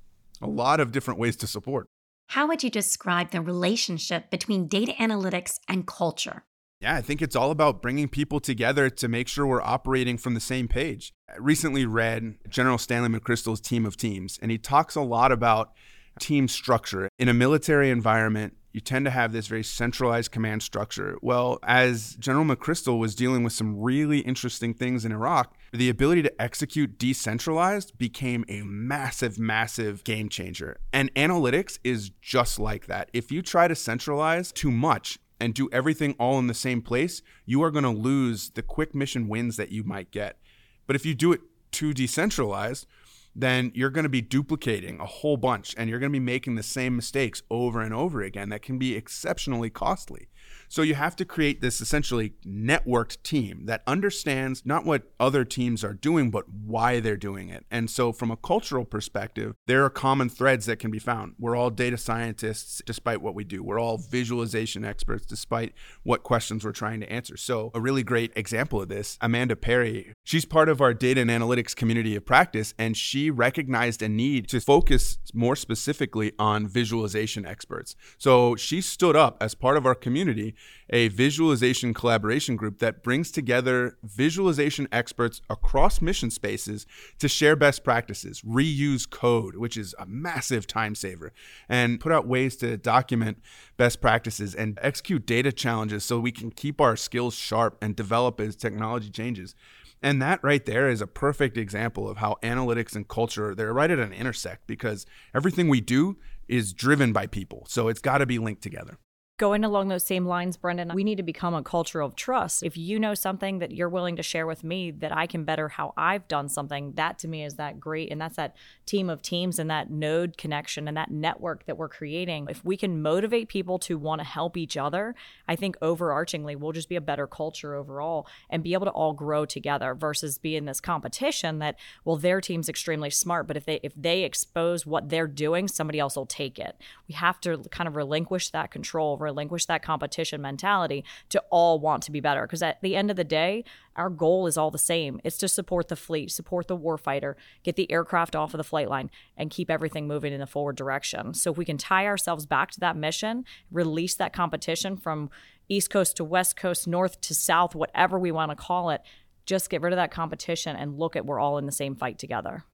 a 0.43 0.47
lot 0.47 0.81
of 0.81 0.93
different 0.93 1.19
ways 1.19 1.37
to 1.37 1.47
support. 1.47 1.87
How 2.31 2.47
would 2.49 2.63
you 2.63 2.71
describe 2.71 3.31
the 3.31 3.41
relationship 3.41 4.31
between 4.31 4.69
data 4.69 4.93
analytics 4.99 5.59
and 5.69 5.87
culture? 5.87 6.45
Yeah, 6.81 6.95
I 6.95 7.01
think 7.01 7.23
it's 7.23 7.35
all 7.35 7.51
about 7.51 7.81
bringing 7.81 8.09
people 8.09 8.39
together 8.39 8.91
to 8.91 9.09
make 9.09 9.29
sure 9.29 9.47
we're 9.47 9.63
operating 9.63 10.19
from 10.19 10.35
the 10.35 10.41
same 10.41 10.69
page. 10.69 11.13
I 11.29 11.37
recently 11.39 11.87
read 11.87 12.35
General 12.51 12.77
Stanley 12.77 13.09
McChrystal's 13.09 13.61
Team 13.61 13.87
of 13.87 13.97
Teams, 13.97 14.39
and 14.43 14.51
he 14.51 14.59
talks 14.59 14.95
a 14.95 15.01
lot 15.01 15.33
about 15.33 15.73
team 16.21 16.49
structure. 16.49 17.09
In 17.19 17.29
a 17.29 17.35
military 17.35 17.89
environment, 17.91 18.57
you 18.73 18.81
tend 18.81 19.07
to 19.07 19.11
have 19.11 19.33
this 19.33 19.47
very 19.47 19.65
centralized 19.65 20.31
command 20.33 20.63
structure. 20.63 21.17
Well, 21.23 21.59
as 21.63 22.15
General 22.17 22.45
McChrystal 22.45 22.99
was 22.99 23.15
dealing 23.15 23.43
with 23.43 23.55
some 23.55 23.81
really 23.81 24.19
interesting 24.19 24.75
things 24.75 25.07
in 25.07 25.13
Iraq, 25.13 25.57
the 25.73 25.89
ability 25.89 26.23
to 26.25 26.43
execute 26.43 26.99
decentralized 26.99 27.97
became 27.97 28.45
a 28.51 28.61
massive, 28.63 29.39
massive 29.39 30.05
game 30.05 30.29
changer. 30.29 30.77
And 30.93 31.13
analytics 31.15 31.79
is 31.85 32.11
just 32.21 32.59
like 32.59 32.85
that. 32.87 33.09
If 33.15 33.33
you 33.33 33.41
try 33.41 33.67
to 33.67 33.75
centralize 33.75 34.53
too 34.53 34.71
much, 34.71 35.19
and 35.41 35.55
do 35.55 35.69
everything 35.73 36.15
all 36.19 36.39
in 36.39 36.47
the 36.47 36.55
same 36.55 36.83
place, 36.83 37.23
you 37.45 37.63
are 37.63 37.71
going 37.71 37.85
to 37.85 37.91
lose 37.91 38.51
the 38.51 38.63
quick 38.63 38.95
mission 38.95 39.29
wins 39.29 39.57
that 39.57 39.71
you 39.71 39.85
might 39.85 40.11
get. 40.11 40.39
But 40.87 40.97
if 40.97 41.05
you 41.05 41.15
do 41.15 41.33
it 41.33 41.41
too 41.71 41.93
decentralized, 41.93 42.87
then 43.35 43.71
you're 43.75 43.91
going 43.91 44.05
to 44.05 44.09
be 44.09 44.23
duplicating 44.23 44.99
a 44.99 45.05
whole 45.05 45.37
bunch 45.37 45.75
and 45.77 45.91
you're 45.91 45.99
going 45.99 46.11
to 46.11 46.19
be 46.19 46.25
making 46.25 46.55
the 46.55 46.63
same 46.63 46.97
mistakes 46.97 47.43
over 47.51 47.83
and 47.83 47.93
over 47.93 48.23
again 48.23 48.49
that 48.49 48.63
can 48.63 48.79
be 48.79 48.97
exceptionally 48.97 49.69
costly. 49.69 50.29
So 50.69 50.83
you 50.83 50.95
have 50.95 51.17
to 51.17 51.25
create 51.25 51.61
this 51.61 51.81
essentially 51.81 52.35
networked 52.47 53.23
team 53.23 53.67
that 53.67 53.83
understands 53.87 54.63
not 54.65 54.85
what 54.85 55.05
other 55.21 55.45
teams 55.45 55.85
are 55.85 55.95
doing, 55.95 56.31
but 56.31 56.49
why 56.49 57.01
they're 57.01 57.17
doing 57.17 57.49
it. 57.49 57.65
And 57.71 57.91
so, 57.91 58.13
from 58.13 58.31
a 58.31 58.37
cultural 58.37 58.85
perspective, 58.85 59.55
there 59.67 59.85
are 59.85 59.91
common 59.91 60.29
threads 60.29 60.67
that 60.67 60.79
can 60.79 60.91
be 60.91 60.99
found. 60.99 61.35
We're 61.39 61.57
all 61.57 61.71
data 61.71 61.97
scientists, 61.97 62.83
despite 62.85 63.23
what 63.23 63.35
we 63.35 63.45
do. 63.45 63.63
We're 63.63 63.81
all 63.81 63.99
visualization 63.99 64.85
experts, 64.85 65.27
despite 65.27 65.73
what 66.03 66.23
questions 66.23 66.65
we're 66.65 66.73
trying 66.73 67.01
to 67.01 67.13
answer. 67.13 67.37
So, 67.37 67.71
a 67.75 67.81
really 67.81 68.03
great 68.03 68.33
example 68.37 68.83
of 68.83 68.89
this, 68.89 69.19
Amanda 69.21 69.57
Perry, 69.57 70.13
she's 70.25 70.45
part 70.45 70.69
of 70.69 70.81
our 70.81 70.95
data 70.95 71.21
and 71.21 71.31
analytics 71.31 71.75
community 71.75 72.17
of 72.17 72.27
practice, 72.27 72.75
and 72.79 72.97
she 72.97 73.31
recognized 73.31 74.03
a 74.03 74.09
need 74.09 74.49
to 74.49 74.61
focus 74.61 75.19
more 75.33 75.57
specifically 75.57 76.33
on 76.39 76.67
visualization 76.67 77.47
experts. 77.47 77.95
So, 78.19 78.57
she 78.57 78.81
stood 78.81 79.17
up 79.17 79.37
as 79.41 79.55
part 79.55 79.77
of 79.77 79.87
our 79.87 79.95
community 79.95 80.56
a 80.91 81.09
visualization 81.09 81.93
collaboration 81.93 82.57
group 82.57 82.79
that 82.79 83.03
brings 83.03 83.31
together 83.31 83.97
visualization 84.03 84.89
experts 84.93 85.41
across 85.51 86.01
mission 86.01 86.31
spaces 86.31 86.87
to 87.19 87.29
share 87.29 87.57
best 87.57 87.85
practices, 87.85 88.43
reuse 88.43 89.09
code, 89.09 89.57
which 89.57 89.77
is 89.77 89.95
a 89.99 90.07
massive 90.07 90.67
time 90.67 90.95
saver, 90.95 91.33
and 91.69 92.01
put 92.01 92.13
out 92.13 92.27
ways 92.27 92.57
to 92.57 92.77
document 92.77 93.39
best 93.77 94.01
practices 94.01 94.55
and 94.55 94.79
execute 94.83 95.27
data 95.27 95.53
challenges 95.53 96.05
so 96.05 96.19
we 96.19 96.33
can 96.33 96.51
keep 96.51 96.81
our 96.81 96.97
skills 96.97 97.35
sharp 97.35 97.77
and 97.83 97.97
develop 97.97 98.41
as 98.41 98.57
technology 98.57 99.11
changes. 99.11 99.55
And 100.03 100.21
that 100.23 100.43
right 100.43 100.65
there 100.65 100.89
is 100.89 101.01
a 101.01 101.07
perfect 101.07 101.57
example 101.57 102.09
of 102.09 102.19
how 102.19 102.37
analytics 102.43 102.95
and 102.95 103.09
culture 103.09 103.55
they're 103.55 103.73
right 103.73 103.91
at 103.91 103.99
an 103.99 104.13
intersect 104.13 104.67
because 104.67 105.07
everything 105.35 105.69
we 105.69 105.81
do 105.81 106.17
is 106.49 106.73
driven 106.73 107.13
by 107.13 107.27
people. 107.27 107.65
So 107.69 107.89
it's 107.89 108.01
got 108.01 108.19
to 108.19 108.27
be 108.27 108.39
linked 108.39 108.63
together. 108.63 108.99
Going 109.39 109.65
along 109.65 109.89
those 109.89 110.05
same 110.05 110.25
lines, 110.25 110.57
Brendan, 110.57 110.93
we 110.95 111.05
need 111.05 111.17
to 111.17 111.23
become 111.23 111.53
a 111.53 111.63
culture 111.63 112.01
of 112.01 112.17
trust. 112.17 112.63
If 112.63 112.79
you 112.79 112.99
know 112.99 113.13
something 113.13 113.59
that 113.59 113.71
you're 113.71 113.91
willing 113.91 114.17
to 114.17 114.23
share 114.23 114.47
with 114.47 114.65
me 114.65 114.91
that 114.93 115.15
I 115.15 115.27
can 115.27 115.45
better 115.45 115.69
how 115.69 115.93
I've 115.95 116.27
done 116.27 116.49
something, 116.49 116.93
that 116.93 117.19
to 117.19 117.29
me 117.29 117.45
is 117.45 117.57
that 117.57 117.79
great. 117.79 118.11
And 118.11 118.19
that's 118.19 118.37
that 118.37 118.57
team 118.87 119.11
of 119.11 119.21
teams 119.21 119.59
and 119.59 119.69
that 119.69 119.91
node 119.91 120.39
connection 120.39 120.89
and 120.89 120.97
that 120.97 121.11
network 121.11 121.67
that 121.67 121.77
we're 121.77 121.91
creating. 121.91 122.47
If 122.49 122.65
we 122.65 122.79
can 122.79 123.03
motivate 123.03 123.51
people 123.51 123.79
to 123.81 123.99
want 123.99 124.23
to 124.23 124.27
help 124.27 124.57
each 124.57 124.79
other, 124.79 125.15
I 125.47 125.55
think 125.55 125.79
overarchingly 125.81 126.57
we'll 126.57 126.73
just 126.73 126.89
be 126.89 126.97
a 126.97 127.03
better 127.03 127.27
culture 127.27 127.75
overall 127.75 128.27
and 128.49 128.63
be 128.63 128.73
able 128.73 128.87
to 128.87 128.93
all 128.93 129.13
grow 129.13 129.45
together 129.45 129.95
versus 129.95 130.39
be 130.39 130.57
in 130.57 130.65
this 130.65 130.81
competition 130.81 131.59
that, 131.59 131.77
well, 132.07 132.17
their 132.17 132.41
team's 132.41 132.71
extremely 132.71 133.11
smart, 133.11 133.47
but 133.47 133.59
if 133.59 133.67
they 133.67 133.81
if 133.83 133.93
they 133.95 134.23
expose 134.23 134.87
what 134.87 135.11
they're 135.11 135.27
doing, 135.27 135.69
somebody 135.69 135.99
else 135.99 136.17
will 136.17 136.25
take 136.25 136.59
it. 136.59 136.81
We 137.07 137.15
have 137.17 137.39
to 137.43 137.59
kind 137.71 137.87
of 137.87 137.97
relinquish 137.97 138.49
that 138.49 138.71
control 138.71 139.26
relinquish 139.27 139.67
that 139.67 139.83
competition 139.83 140.41
mentality 140.41 141.05
to 141.29 141.43
all 141.51 141.79
want 141.79 142.03
to 142.05 142.13
be 142.13 142.21
better. 142.21 142.43
Because 142.43 142.63
at 142.63 142.81
the 142.81 142.97
end 142.97 143.11
of 143.11 143.17
the 143.17 143.25
day, 143.25 143.65
our 143.97 144.11
goal 144.11 144.47
is 144.47 144.57
all 144.57 144.71
the 144.71 144.79
same. 144.79 145.21
It's 145.25 145.39
to 145.39 145.49
support 145.49 145.89
the 145.89 145.97
fleet, 145.97 146.31
support 146.31 146.69
the 146.69 146.77
warfighter, 146.77 147.35
get 147.63 147.77
the 147.77 147.91
aircraft 147.91 148.37
off 148.37 148.55
of 148.55 148.59
the 148.59 148.65
flight 148.65 148.89
line, 148.89 149.11
and 149.37 149.51
keep 149.51 149.71
everything 149.71 150.07
moving 150.07 150.33
in 150.33 150.41
the 150.41 150.47
forward 150.47 150.77
direction. 150.77 151.35
So 151.35 151.51
if 151.51 151.59
we 151.59 151.65
can 151.65 151.79
tie 151.79 152.07
ourselves 152.07 152.47
back 152.47 152.71
to 152.73 152.81
that 152.81 152.97
mission, 152.97 153.45
release 153.71 154.15
that 154.17 154.33
competition 154.33 154.97
from 154.97 155.31
East 155.69 155.91
Coast 155.91 156.17
to 156.17 156.25
West 156.25 156.57
Coast, 156.57 156.87
North 156.87 157.21
to 157.23 157.35
South, 157.35 157.75
whatever 157.75 158.19
we 158.19 158.31
want 158.31 158.51
to 158.51 158.57
call 158.57 158.91
it, 158.91 159.03
just 159.47 159.71
get 159.71 159.81
rid 159.81 159.93
of 159.93 159.97
that 159.97 160.11
competition 160.11 160.77
and 160.77 160.99
look 160.99 161.17
at 161.17 161.27
we're 161.27 161.41
all 161.41 161.59
in 161.59 161.67
the 161.67 161.73
same 161.73 161.95
fight 161.95 162.19
together. 162.19 162.65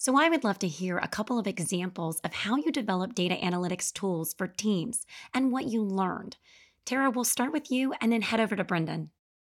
So, 0.00 0.16
I 0.16 0.28
would 0.28 0.44
love 0.44 0.60
to 0.60 0.68
hear 0.68 0.98
a 0.98 1.08
couple 1.08 1.40
of 1.40 1.48
examples 1.48 2.20
of 2.20 2.32
how 2.32 2.54
you 2.54 2.70
develop 2.70 3.16
data 3.16 3.34
analytics 3.34 3.92
tools 3.92 4.32
for 4.32 4.46
teams 4.46 5.04
and 5.34 5.50
what 5.50 5.66
you 5.66 5.82
learned. 5.82 6.36
Tara, 6.84 7.10
we'll 7.10 7.24
start 7.24 7.52
with 7.52 7.68
you 7.72 7.92
and 8.00 8.12
then 8.12 8.22
head 8.22 8.38
over 8.38 8.54
to 8.54 8.62
Brendan. 8.62 9.10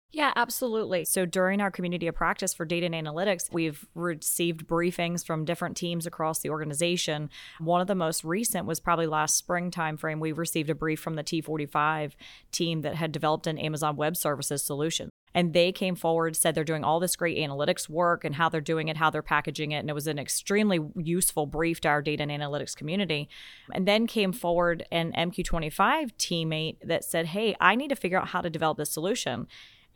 Yeah, 0.10 0.31
absolutely. 0.38 1.03
So 1.03 1.25
during 1.25 1.60
our 1.60 1.69
community 1.69 2.07
of 2.07 2.15
practice 2.15 2.53
for 2.53 2.63
data 2.63 2.86
and 2.86 2.95
analytics, 2.95 3.51
we've 3.51 3.86
received 3.93 4.65
briefings 4.65 5.25
from 5.25 5.43
different 5.43 5.75
teams 5.75 6.05
across 6.05 6.39
the 6.39 6.49
organization. 6.49 7.29
One 7.60 7.81
of 7.81 7.88
the 7.88 7.95
most 7.95 8.23
recent 8.23 8.65
was 8.65 8.79
probably 8.79 9.05
last 9.05 9.36
spring 9.36 9.69
timeframe. 9.69 10.21
We 10.21 10.31
received 10.31 10.69
a 10.69 10.75
brief 10.75 11.01
from 11.01 11.15
the 11.15 11.25
T45 11.25 12.13
team 12.53 12.83
that 12.83 12.95
had 12.95 13.12
developed 13.12 13.47
an 13.47 13.57
Amazon 13.57 13.97
Web 13.97 14.15
Services 14.15 14.63
solution. 14.63 15.10
And 15.38 15.54
they 15.54 15.71
came 15.71 15.95
forward, 15.95 16.36
said 16.36 16.56
they're 16.56 16.63
doing 16.63 16.84
all 16.84 17.00
this 17.00 17.15
great 17.15 17.38
analytics 17.38 17.88
work 17.88 18.26
and 18.26 18.34
how 18.34 18.50
they're 18.50 18.60
doing 18.60 18.88
it, 18.88 18.97
how 18.97 19.12
they're 19.12 19.21
packaging 19.21 19.71
it. 19.71 19.78
And 19.78 19.88
it 19.88 19.93
was 19.93 20.08
an 20.08 20.17
extremely 20.17 20.80
useful 20.95 21.45
brief 21.45 21.80
to 21.82 21.89
our 21.89 22.02
data 22.02 22.23
and 22.23 22.32
analytics 22.32 22.76
community. 22.76 23.30
And 23.71 23.88
then 23.88 24.08
came 24.08 24.34
forward 24.34 24.88
an 24.91 25.12
MQ25 25.12 26.13
teammate 26.17 26.78
that 26.84 27.04
said, 27.04 27.28
Hey, 27.28 27.56
I 27.62 27.76
need 27.76 27.89
to 27.89 27.95
figure 27.95 28.17
out 28.17 28.30
how 28.30 28.41
to 28.41 28.50
develop 28.50 28.80
this 28.80 28.89
solution. 28.89 29.45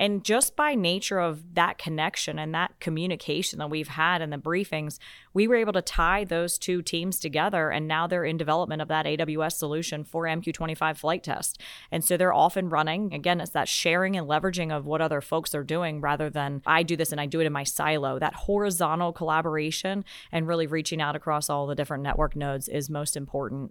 And 0.01 0.23
just 0.23 0.55
by 0.55 0.73
nature 0.73 1.19
of 1.19 1.53
that 1.53 1.77
connection 1.77 2.39
and 2.39 2.55
that 2.55 2.79
communication 2.79 3.59
that 3.59 3.69
we've 3.69 3.87
had 3.87 4.23
in 4.23 4.31
the 4.31 4.37
briefings, 4.39 4.97
we 5.35 5.47
were 5.47 5.57
able 5.57 5.73
to 5.73 5.81
tie 5.83 6.23
those 6.23 6.57
two 6.57 6.81
teams 6.81 7.19
together. 7.19 7.69
And 7.69 7.87
now 7.87 8.07
they're 8.07 8.25
in 8.25 8.35
development 8.35 8.81
of 8.81 8.87
that 8.87 9.05
AWS 9.05 9.51
solution 9.51 10.03
for 10.03 10.23
MQ25 10.23 10.97
flight 10.97 11.23
test. 11.23 11.61
And 11.91 12.03
so 12.03 12.17
they're 12.17 12.33
off 12.33 12.57
and 12.57 12.71
running. 12.71 13.13
Again, 13.13 13.39
it's 13.39 13.51
that 13.51 13.67
sharing 13.67 14.17
and 14.17 14.27
leveraging 14.27 14.75
of 14.75 14.87
what 14.87 15.01
other 15.01 15.21
folks 15.21 15.53
are 15.53 15.63
doing 15.63 16.01
rather 16.01 16.31
than 16.31 16.63
I 16.65 16.81
do 16.81 16.95
this 16.97 17.11
and 17.11 17.21
I 17.21 17.27
do 17.27 17.39
it 17.39 17.45
in 17.45 17.53
my 17.53 17.63
silo. 17.63 18.17
That 18.17 18.33
horizontal 18.33 19.13
collaboration 19.13 20.03
and 20.31 20.47
really 20.47 20.65
reaching 20.65 20.99
out 20.99 21.15
across 21.15 21.47
all 21.47 21.67
the 21.67 21.75
different 21.75 22.01
network 22.01 22.35
nodes 22.35 22.67
is 22.67 22.89
most 22.89 23.15
important. 23.15 23.69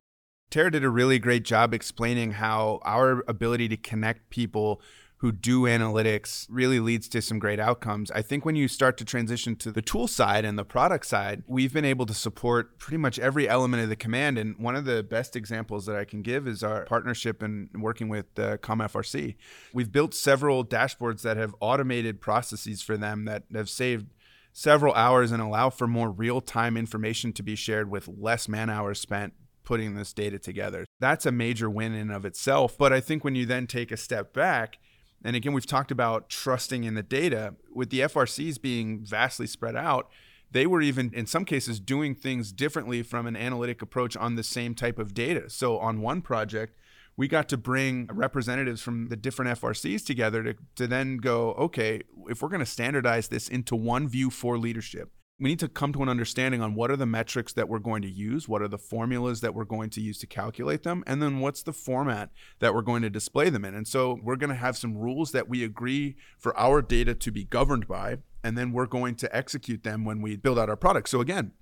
Tara 0.51 0.71
did 0.71 0.85
a 0.85 0.91
really 0.91 1.19
great 1.19 1.45
job 1.45 1.75
explaining 1.75 2.33
how 2.33 2.81
our 2.85 3.25
ability 3.29 3.69
to 3.69 3.77
connect 3.77 4.31
people 4.31 4.81
who 5.21 5.31
do 5.31 5.63
analytics 5.63 6.47
really 6.49 6.81
leads 6.81 7.07
to 7.07 7.21
some 7.21 7.39
great 7.39 7.61
outcomes. 7.61 8.11
I 8.11 8.23
think 8.23 8.47
when 8.47 8.57
you 8.57 8.69
start 8.69 8.97
to 8.99 9.05
transition 9.05 9.55
to 9.57 9.71
the 9.71 9.83
tool 9.83 10.09
side 10.09 10.47
and 10.47 10.59
the 10.59 10.65
product 10.65 11.05
side, 11.05 11.43
we've 11.47 11.75
been 11.75 11.85
able 11.85 12.07
to 12.07 12.15
support 12.15 12.79
pretty 12.79 12.97
much 12.97 13.19
every 13.19 13.47
element 13.47 13.83
of 13.83 13.91
the 13.91 13.97
command. 13.97 14.39
And 14.39 14.57
one 14.57 14.77
of 14.77 14.87
the 14.87 15.03
best 15.03 15.37
examples 15.37 15.85
that 15.85 15.95
I 15.95 16.07
can 16.07 16.23
give 16.23 16.49
is 16.49 16.63
our 16.63 16.85
partnership 16.87 17.43
and 17.43 17.69
working 17.75 18.09
with 18.09 18.27
uh, 18.39 18.57
ComFRC. 18.59 19.37
We've 19.75 19.93
built 19.93 20.15
several 20.15 20.65
dashboards 20.65 21.21
that 21.21 21.37
have 21.37 21.55
automated 21.61 22.23
processes 22.23 22.81
for 22.81 22.97
them 22.97 23.27
that 23.27 23.43
have 23.55 23.69
saved 23.69 24.07
several 24.55 24.95
hours 24.95 25.33
and 25.33 25.43
allow 25.43 25.69
for 25.69 25.87
more 25.87 26.11
real 26.11 26.41
time 26.41 26.79
information 26.79 27.35
to 27.35 27.43
be 27.43 27.57
shared 27.57 27.91
with 27.91 28.09
less 28.09 28.49
man 28.49 28.71
hours 28.71 28.99
spent 28.99 29.35
putting 29.65 29.95
this 29.95 30.15
data 30.15 30.39
together. 30.39 30.87
That's 30.99 31.27
a 31.27 31.31
major 31.31 31.69
win 31.69 31.95
in 31.95 32.11
of 32.11 32.25
itself. 32.25 32.79
But 32.79 32.95
I 32.95 33.01
think 33.01 33.23
when 33.23 33.35
you 33.35 33.45
then 33.45 33.67
take 33.67 33.93
a 33.93 33.99
step 33.99 34.33
back, 34.33 34.79
and 35.25 35.37
again, 35.37 35.53
we've 35.53 35.67
talked 35.67 35.91
about 35.91 36.29
trusting 36.29 36.85
in 36.85 36.95
the 36.95 37.03
data. 37.03 37.55
With 37.75 37.91
the 37.91 38.01
FRCs 38.01 38.61
being 38.61 39.05
vastly 39.05 39.47
spread 39.47 39.77
out, 39.77 40.09
they 40.51 40.67
were 40.67 40.81
even 40.81 41.13
in 41.15 41.27
some 41.27 41.45
cases 41.45 41.79
doing 41.79 42.15
things 42.15 42.53
differently 42.53 43.03
from 43.03 43.27
an 43.27 43.37
analytic 43.37 43.83
approach 43.83 44.17
on 44.17 44.35
the 44.35 44.43
same 44.43 44.75
type 44.75 44.99
of 44.99 45.15
data. 45.15 45.51
So 45.51 45.79
on 45.79 46.01
one 46.01 46.23
project, 46.23 46.77
we 47.17 47.29
got 47.29 47.49
to 47.51 47.57
bring 47.57 48.09
representatives 48.11 48.81
from 48.81 49.09
the 49.09 49.17
different 49.17 49.61
FRCs 49.61 50.05
together 50.07 50.43
to, 50.43 50.55
to 50.77 50.87
then 50.87 51.19
go, 51.19 51.53
okay, 51.53 52.03
if 52.29 52.41
we're 52.41 52.49
going 52.49 52.61
to 52.61 52.67
standardize 52.67 53.29
this 53.29 53.49
into 53.49 53.77
one 53.77 54.09
view 54.09 54.31
for 54.31 54.59
leadership, 54.59 55.13
we 55.41 55.49
need 55.49 55.59
to 55.61 55.69
come 55.69 55.93
to 55.95 56.03
an 56.03 56.09
understanding 56.09 56.61
on 56.61 56.75
what 56.75 56.91
are 56.91 56.97
the 56.97 57.07
metrics 57.07 57.55
that 57.55 57.69
we're 57.69 57.79
going 57.79 58.03
to 58.03 58.11
use, 58.11 58.47
what 58.47 58.61
are 58.61 58.69
the 58.69 58.79
formulas 58.79 59.41
that 59.41 59.55
we're 59.55 59.65
going 59.65 59.89
to 59.91 60.01
use 60.01 60.19
to 60.19 60.27
calculate 60.27 60.83
them, 60.83 61.03
and 61.07 61.23
then 61.23 61.41
what's 61.41 61.63
the 61.63 61.73
format 61.73 62.31
that 62.59 62.75
we're 62.75 62.83
going 62.83 63.01
to 63.03 63.11
display 63.11 63.49
them 63.49 63.65
in. 63.65 63.75
And 63.75 63.89
so 63.89 64.21
we're 64.23 64.37
going 64.37 64.51
to 64.51 64.57
have 64.57 64.77
some 64.77 64.97
rules 64.97 65.33
that 65.33 65.49
we 65.49 65.65
agree 65.65 66.17
for 66.39 66.57
our 66.59 66.83
data 66.83 67.15
to 67.15 67.31
be 67.33 67.45
governed 67.45 67.89
by, 67.89 68.19
and 68.45 68.57
then 68.57 68.73
we're 68.73 68.87
going 68.87 69.15
to 69.17 69.35
execute 69.35 69.83
them 69.83 70.05
when 70.05 70.21
we 70.21 70.37
build 70.37 70.59
out 70.59 70.69
our 70.69 70.77
product. 70.77 71.09
So 71.09 71.21
again, 71.23 71.53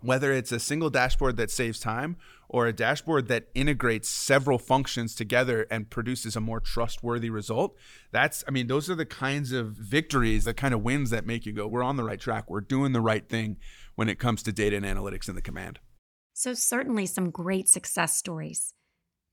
whether 0.00 0.32
it's 0.32 0.52
a 0.52 0.60
single 0.60 0.90
dashboard 0.90 1.36
that 1.36 1.50
saves 1.50 1.78
time 1.80 2.16
or 2.48 2.66
a 2.66 2.72
dashboard 2.72 3.28
that 3.28 3.48
integrates 3.54 4.08
several 4.08 4.58
functions 4.58 5.14
together 5.14 5.66
and 5.70 5.90
produces 5.90 6.34
a 6.34 6.40
more 6.40 6.60
trustworthy 6.60 7.30
result 7.30 7.76
that's 8.10 8.42
i 8.48 8.50
mean 8.50 8.66
those 8.66 8.88
are 8.88 8.94
the 8.94 9.06
kinds 9.06 9.52
of 9.52 9.68
victories 9.72 10.44
the 10.44 10.54
kind 10.54 10.72
of 10.72 10.82
wins 10.82 11.10
that 11.10 11.26
make 11.26 11.44
you 11.44 11.52
go 11.52 11.66
we're 11.66 11.82
on 11.82 11.96
the 11.96 12.04
right 12.04 12.20
track. 12.20 12.50
We're 12.50 12.60
doing 12.60 12.92
the 12.92 13.00
right 13.00 13.28
thing 13.28 13.56
when 13.94 14.08
it 14.08 14.18
comes 14.18 14.42
to 14.42 14.52
data 14.52 14.76
and 14.76 14.84
analytics 14.84 15.28
in 15.28 15.34
the 15.34 15.42
command. 15.42 15.78
So 16.32 16.54
certainly 16.54 17.06
some 17.06 17.30
great 17.30 17.68
success 17.68 18.16
stories. 18.16 18.74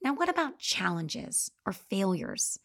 Now 0.01 0.13
what 0.13 0.29
about 0.29 0.59
challenges 0.59 1.51
or 1.65 1.73
failures? 1.73 2.59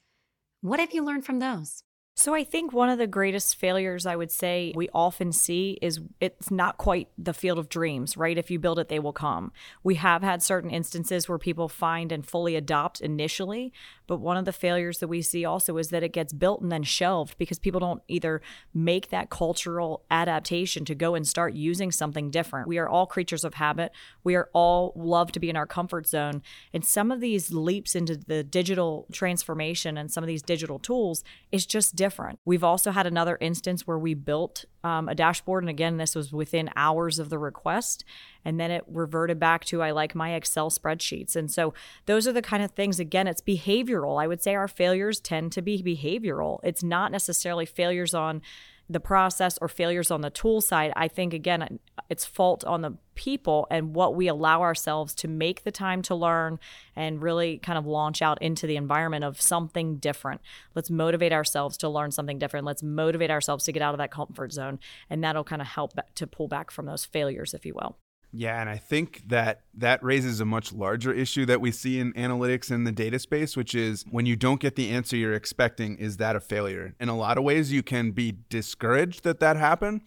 What 0.60 0.80
have 0.80 0.92
you 0.92 1.04
learned 1.04 1.24
from 1.24 1.38
those 1.38 1.82
So 2.14 2.34
I 2.34 2.44
think 2.44 2.74
one 2.74 2.90
of 2.90 2.98
the 2.98 3.06
greatest 3.06 3.56
failures 3.56 4.04
I 4.04 4.16
would 4.16 4.30
say 4.30 4.72
we 4.76 4.90
often 4.92 5.32
see 5.32 5.78
is 5.80 5.98
it's 6.20 6.50
not 6.50 6.76
quite 6.76 7.08
the 7.16 7.32
field 7.32 7.58
of 7.58 7.70
dreams, 7.70 8.18
right? 8.18 8.36
If 8.36 8.50
you 8.50 8.58
build 8.58 8.78
it, 8.78 8.90
they 8.90 8.98
will 8.98 9.14
come. 9.14 9.50
We 9.82 9.94
have 9.94 10.22
had 10.22 10.42
certain 10.42 10.70
instances 10.70 11.26
where 11.26 11.38
people 11.38 11.70
find 11.70 12.12
and 12.12 12.24
fully 12.24 12.54
adopt 12.54 13.00
initially, 13.00 13.72
but 14.06 14.18
one 14.18 14.36
of 14.36 14.44
the 14.44 14.52
failures 14.52 14.98
that 14.98 15.08
we 15.08 15.22
see 15.22 15.46
also 15.46 15.78
is 15.78 15.88
that 15.88 16.02
it 16.02 16.12
gets 16.12 16.34
built 16.34 16.60
and 16.60 16.70
then 16.70 16.82
shelved 16.82 17.38
because 17.38 17.58
people 17.58 17.80
don't 17.80 18.02
either 18.08 18.42
make 18.74 19.08
that 19.08 19.30
cultural 19.30 20.04
adaptation 20.10 20.84
to 20.84 20.94
go 20.94 21.14
and 21.14 21.26
start 21.26 21.54
using 21.54 21.90
something 21.90 22.30
different. 22.30 22.68
We 22.68 22.76
are 22.76 22.88
all 22.88 23.06
creatures 23.06 23.42
of 23.42 23.54
habit. 23.54 23.90
We 24.22 24.34
are 24.34 24.50
all 24.52 24.92
love 24.94 25.32
to 25.32 25.40
be 25.40 25.48
in 25.48 25.56
our 25.56 25.66
comfort 25.66 26.06
zone. 26.06 26.42
And 26.74 26.84
some 26.84 27.10
of 27.10 27.20
these 27.20 27.52
leaps 27.52 27.94
into 27.94 28.16
the 28.16 28.44
digital 28.44 29.06
transformation 29.12 29.96
and 29.96 30.12
some 30.12 30.22
of 30.22 30.28
these 30.28 30.42
digital 30.42 30.78
tools 30.78 31.24
is 31.50 31.64
just 31.64 31.96
different. 32.02 32.40
We've 32.44 32.64
also 32.64 32.90
had 32.90 33.06
another 33.06 33.38
instance 33.40 33.86
where 33.86 33.98
we 33.98 34.14
built 34.14 34.64
um, 34.82 35.08
a 35.08 35.14
dashboard. 35.14 35.62
And 35.62 35.70
again, 35.70 35.98
this 35.98 36.16
was 36.16 36.32
within 36.32 36.68
hours 36.74 37.20
of 37.20 37.30
the 37.30 37.38
request. 37.38 38.04
And 38.44 38.58
then 38.58 38.72
it 38.72 38.82
reverted 38.88 39.38
back 39.38 39.64
to 39.66 39.82
I 39.82 39.92
like 39.92 40.12
my 40.16 40.34
Excel 40.34 40.68
spreadsheets. 40.68 41.36
And 41.36 41.48
so 41.48 41.74
those 42.06 42.26
are 42.26 42.32
the 42.32 42.42
kind 42.42 42.64
of 42.64 42.72
things, 42.72 42.98
again, 42.98 43.28
it's 43.28 43.40
behavioral. 43.40 44.20
I 44.20 44.26
would 44.26 44.42
say 44.42 44.56
our 44.56 44.66
failures 44.66 45.20
tend 45.20 45.52
to 45.52 45.62
be 45.62 45.80
behavioral. 45.80 46.58
It's 46.64 46.82
not 46.82 47.12
necessarily 47.12 47.66
failures 47.66 48.14
on 48.14 48.42
the 48.90 48.98
process 48.98 49.56
or 49.62 49.68
failures 49.68 50.10
on 50.10 50.22
the 50.22 50.30
tool 50.30 50.60
side. 50.60 50.92
I 50.96 51.06
think, 51.06 51.32
again, 51.32 51.78
it's 52.10 52.24
fault 52.24 52.64
on 52.64 52.82
the 52.82 52.98
people 53.14 53.66
and 53.70 53.94
what 53.94 54.14
we 54.14 54.28
allow 54.28 54.62
ourselves 54.62 55.14
to 55.16 55.28
make 55.28 55.64
the 55.64 55.70
time 55.70 56.02
to 56.02 56.14
learn 56.14 56.58
and 56.96 57.22
really 57.22 57.58
kind 57.58 57.78
of 57.78 57.86
launch 57.86 58.22
out 58.22 58.40
into 58.42 58.66
the 58.66 58.76
environment 58.76 59.24
of 59.24 59.40
something 59.40 59.96
different. 59.96 60.40
Let's 60.74 60.90
motivate 60.90 61.32
ourselves 61.32 61.76
to 61.78 61.88
learn 61.88 62.10
something 62.10 62.38
different. 62.38 62.66
Let's 62.66 62.82
motivate 62.82 63.30
ourselves 63.30 63.64
to 63.64 63.72
get 63.72 63.82
out 63.82 63.94
of 63.94 63.98
that 63.98 64.10
comfort 64.10 64.52
zone. 64.52 64.78
And 65.10 65.22
that'll 65.22 65.44
kind 65.44 65.62
of 65.62 65.68
help 65.68 65.92
to 66.14 66.26
pull 66.26 66.48
back 66.48 66.70
from 66.70 66.86
those 66.86 67.04
failures, 67.04 67.54
if 67.54 67.66
you 67.66 67.74
will. 67.74 67.96
Yeah, 68.34 68.58
and 68.62 68.70
I 68.70 68.78
think 68.78 69.28
that 69.28 69.60
that 69.74 70.02
raises 70.02 70.40
a 70.40 70.46
much 70.46 70.72
larger 70.72 71.12
issue 71.12 71.44
that 71.46 71.60
we 71.60 71.70
see 71.70 72.00
in 72.00 72.14
analytics 72.14 72.70
in 72.70 72.84
the 72.84 72.92
data 72.92 73.18
space, 73.18 73.58
which 73.58 73.74
is 73.74 74.06
when 74.10 74.24
you 74.24 74.36
don't 74.36 74.58
get 74.58 74.74
the 74.74 74.88
answer 74.90 75.16
you're 75.16 75.34
expecting, 75.34 75.98
is 75.98 76.16
that 76.16 76.34
a 76.34 76.40
failure? 76.40 76.94
In 76.98 77.10
a 77.10 77.16
lot 77.16 77.36
of 77.36 77.44
ways, 77.44 77.72
you 77.72 77.82
can 77.82 78.12
be 78.12 78.38
discouraged 78.48 79.22
that 79.24 79.38
that 79.40 79.56
happened. 79.56 80.00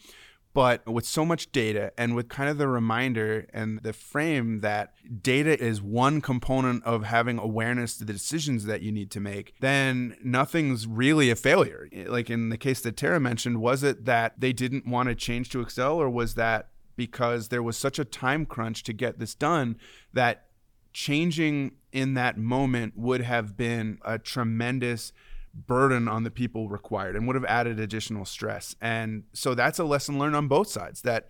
But 0.55 0.87
with 0.87 1.05
so 1.05 1.25
much 1.25 1.51
data 1.51 1.91
and 1.97 2.15
with 2.15 2.29
kind 2.29 2.49
of 2.49 2.57
the 2.57 2.69
reminder 2.69 3.45
and 3.51 3.83
the 3.83 3.91
frame 3.91 4.61
that 4.61 4.93
data 5.21 5.61
is 5.61 5.81
one 5.81 6.21
component 6.21 6.81
of 6.85 7.03
having 7.03 7.37
awareness 7.37 7.97
to 7.97 8.05
the 8.05 8.13
decisions 8.13 8.63
that 8.63 8.81
you 8.81 8.89
need 8.89 9.11
to 9.11 9.19
make, 9.19 9.53
then 9.59 10.15
nothing's 10.23 10.87
really 10.87 11.29
a 11.29 11.35
failure. 11.35 11.89
Like 12.07 12.29
in 12.29 12.47
the 12.47 12.57
case 12.57 12.79
that 12.81 12.95
Tara 12.95 13.19
mentioned, 13.19 13.59
was 13.59 13.83
it 13.83 14.05
that 14.05 14.39
they 14.39 14.53
didn't 14.53 14.87
want 14.87 15.09
to 15.09 15.15
change 15.15 15.49
to 15.49 15.59
Excel 15.59 15.97
or 15.97 16.09
was 16.09 16.35
that 16.35 16.69
because 16.95 17.49
there 17.49 17.61
was 17.61 17.75
such 17.75 17.99
a 17.99 18.05
time 18.05 18.45
crunch 18.45 18.81
to 18.83 18.93
get 18.93 19.19
this 19.19 19.35
done 19.35 19.75
that 20.13 20.45
changing 20.93 21.73
in 21.91 22.13
that 22.13 22.37
moment 22.37 22.93
would 22.95 23.19
have 23.19 23.57
been 23.57 23.99
a 24.05 24.17
tremendous 24.17 25.11
burden 25.55 26.07
on 26.07 26.23
the 26.23 26.31
people 26.31 26.69
required 26.69 27.15
and 27.15 27.25
would 27.27 27.35
have 27.35 27.45
added 27.45 27.79
additional 27.79 28.25
stress. 28.25 28.75
And 28.81 29.23
so 29.33 29.55
that's 29.55 29.79
a 29.79 29.83
lesson 29.83 30.19
learned 30.19 30.35
on 30.35 30.47
both 30.47 30.67
sides 30.67 31.01
that 31.03 31.27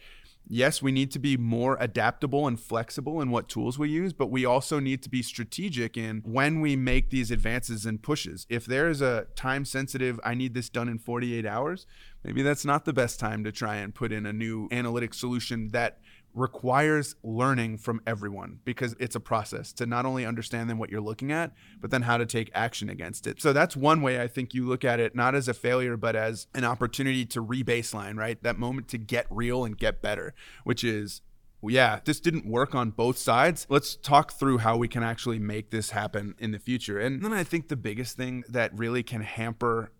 yes, 0.47 0.81
we 0.81 0.91
need 0.91 1.11
to 1.11 1.19
be 1.19 1.37
more 1.37 1.77
adaptable 1.79 2.47
and 2.47 2.59
flexible 2.59 3.21
in 3.21 3.31
what 3.31 3.49
tools 3.49 3.79
we 3.79 3.89
use, 3.89 4.13
but 4.13 4.29
we 4.29 4.45
also 4.45 4.79
need 4.79 5.01
to 5.03 5.09
be 5.09 5.21
strategic 5.21 5.97
in 5.97 6.21
when 6.25 6.61
we 6.61 6.75
make 6.75 7.09
these 7.09 7.31
advances 7.31 7.85
and 7.85 8.01
pushes. 8.01 8.45
If 8.49 8.65
there 8.65 8.87
is 8.87 9.01
a 9.01 9.27
time 9.35 9.65
sensitive, 9.65 10.19
I 10.23 10.35
need 10.35 10.53
this 10.53 10.69
done 10.69 10.89
in 10.89 10.99
48 10.99 11.45
hours, 11.45 11.85
maybe 12.23 12.41
that's 12.41 12.65
not 12.65 12.85
the 12.85 12.93
best 12.93 13.19
time 13.19 13.43
to 13.43 13.51
try 13.51 13.77
and 13.77 13.93
put 13.93 14.11
in 14.11 14.25
a 14.25 14.33
new 14.33 14.67
analytic 14.71 15.13
solution 15.13 15.69
that 15.69 15.99
requires 16.35 17.15
learning 17.23 17.77
from 17.77 18.01
everyone 18.05 18.59
because 18.65 18.93
it's 18.99 19.15
a 19.15 19.19
process 19.19 19.71
to 19.71 19.85
not 19.85 20.05
only 20.05 20.25
understand 20.25 20.69
then 20.69 20.77
what 20.77 20.89
you're 20.89 21.01
looking 21.01 21.31
at, 21.31 21.53
but 21.79 21.89
then 21.89 22.01
how 22.01 22.17
to 22.17 22.25
take 22.25 22.51
action 22.53 22.89
against 22.89 23.25
it. 23.25 23.41
So 23.41 23.53
that's 23.53 23.75
one 23.75 24.01
way 24.01 24.21
I 24.21 24.27
think 24.27 24.53
you 24.53 24.67
look 24.67 24.83
at 24.83 24.99
it, 24.99 25.15
not 25.15 25.33
as 25.33 25.47
a 25.47 25.53
failure, 25.53 25.95
but 25.95 26.15
as 26.15 26.47
an 26.53 26.65
opportunity 26.65 27.25
to 27.27 27.43
rebaseline, 27.43 28.17
right? 28.17 28.41
That 28.43 28.59
moment 28.59 28.89
to 28.89 28.97
get 28.97 29.25
real 29.29 29.63
and 29.63 29.77
get 29.77 30.01
better, 30.01 30.35
which 30.65 30.83
is 30.83 31.21
yeah, 31.67 31.99
this 32.05 32.19
didn't 32.19 32.45
work 32.45 32.75
on 32.75 32.91
both 32.91 33.17
sides. 33.17 33.65
Let's 33.69 33.95
talk 33.95 34.33
through 34.33 34.59
how 34.59 34.77
we 34.77 34.87
can 34.87 35.01
actually 35.01 35.39
make 35.39 35.71
this 35.71 35.91
happen 35.91 36.35
in 36.37 36.51
the 36.51 36.59
future. 36.59 36.99
And 36.99 37.23
then 37.23 37.33
I 37.33 37.43
think 37.43 37.69
the 37.69 37.75
biggest 37.75 38.17
thing 38.17 38.43
that 38.49 38.77
really 38.77 39.01
can 39.01 39.21
hamper 39.21 39.91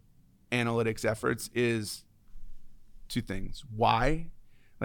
analytics 0.52 1.04
efforts 1.04 1.50
is 1.56 2.04
two 3.08 3.22
things. 3.22 3.64
Why 3.76 4.28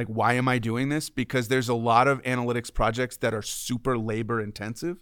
like, 0.01 0.09
why 0.09 0.33
am 0.33 0.49
I 0.49 0.59
doing 0.59 0.89
this? 0.89 1.11
Because 1.11 1.49
there's 1.49 1.69
a 1.69 1.75
lot 1.75 2.09
of 2.09 2.23
analytics 2.23 2.73
projects 2.73 3.19
that 3.19 3.35
are 3.35 3.43
super 3.43 3.99
labor 3.99 4.41
intensive. 4.41 4.97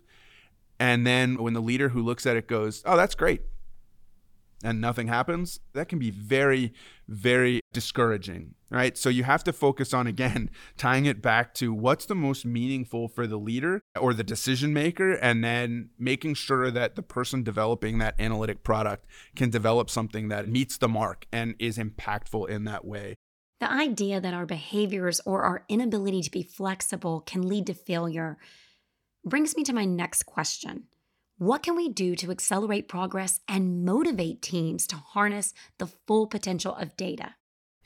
And 0.81 1.07
then 1.07 1.41
when 1.41 1.55
the 1.55 1.61
leader 1.61 1.91
who 1.91 2.03
looks 2.03 2.27
at 2.27 2.37
it 2.37 2.49
goes, 2.49 2.83
oh, 2.85 2.97
that's 2.97 3.15
great, 3.15 3.43
and 4.63 4.81
nothing 4.81 5.07
happens, 5.07 5.61
that 5.73 5.89
can 5.89 5.99
be 5.99 6.11
very, 6.11 6.73
very 7.07 7.61
discouraging, 7.73 8.55
right? 8.71 8.99
So 8.99 9.09
you 9.09 9.23
have 9.23 9.45
to 9.45 9.53
focus 9.53 9.95
on, 9.95 10.07
again, 10.07 10.51
tying 10.77 11.07
it 11.07 11.23
back 11.23 11.55
to 11.55 11.73
what's 11.73 12.07
the 12.07 12.15
most 12.17 12.45
meaningful 12.45 13.09
for 13.09 13.27
the 13.27 13.37
leader 13.37 13.81
or 14.01 14.13
the 14.15 14.25
decision 14.25 14.73
maker, 14.73 15.13
and 15.13 15.45
then 15.45 15.91
making 15.99 16.35
sure 16.35 16.71
that 16.71 16.97
the 16.97 17.03
person 17.03 17.45
developing 17.45 17.99
that 17.99 18.17
analytic 18.19 18.65
product 18.65 19.07
can 19.37 19.51
develop 19.51 19.89
something 19.91 20.29
that 20.29 20.49
meets 20.49 20.77
the 20.77 20.89
mark 20.89 21.27
and 21.33 21.55
is 21.61 21.79
impactful 21.79 22.49
in 22.49 22.65
that 22.65 22.85
way. 22.85 23.15
The 23.61 23.71
idea 23.71 24.21
that 24.21 24.35
our 24.35 24.47
behaviors 24.47 25.21
or 25.25 25.42
our 25.42 25.64
inability 25.68 26.23
to 26.23 26.31
be 26.31 26.42
flexible 26.42 27.21
can 27.21 27.42
lead 27.42 27.66
to 27.66 27.75
failure 27.75 28.38
brings 29.25 29.57
me 29.57 29.64
to 29.64 29.73
my 29.73 29.85
next 29.85 30.25
question. 30.25 30.85
What 31.38 31.62
can 31.62 31.77
we 31.77 31.88
do 31.88 32.14
to 32.16 32.31
accelerate 32.31 32.88
progress 32.88 33.40
and 33.49 33.85
motivate 33.85 34.42
teams 34.42 34.87
to 34.88 34.97
harness 34.97 35.55
the 35.79 35.87
full 35.87 36.27
potential 36.27 36.75
of 36.75 36.97
data? 36.97 37.35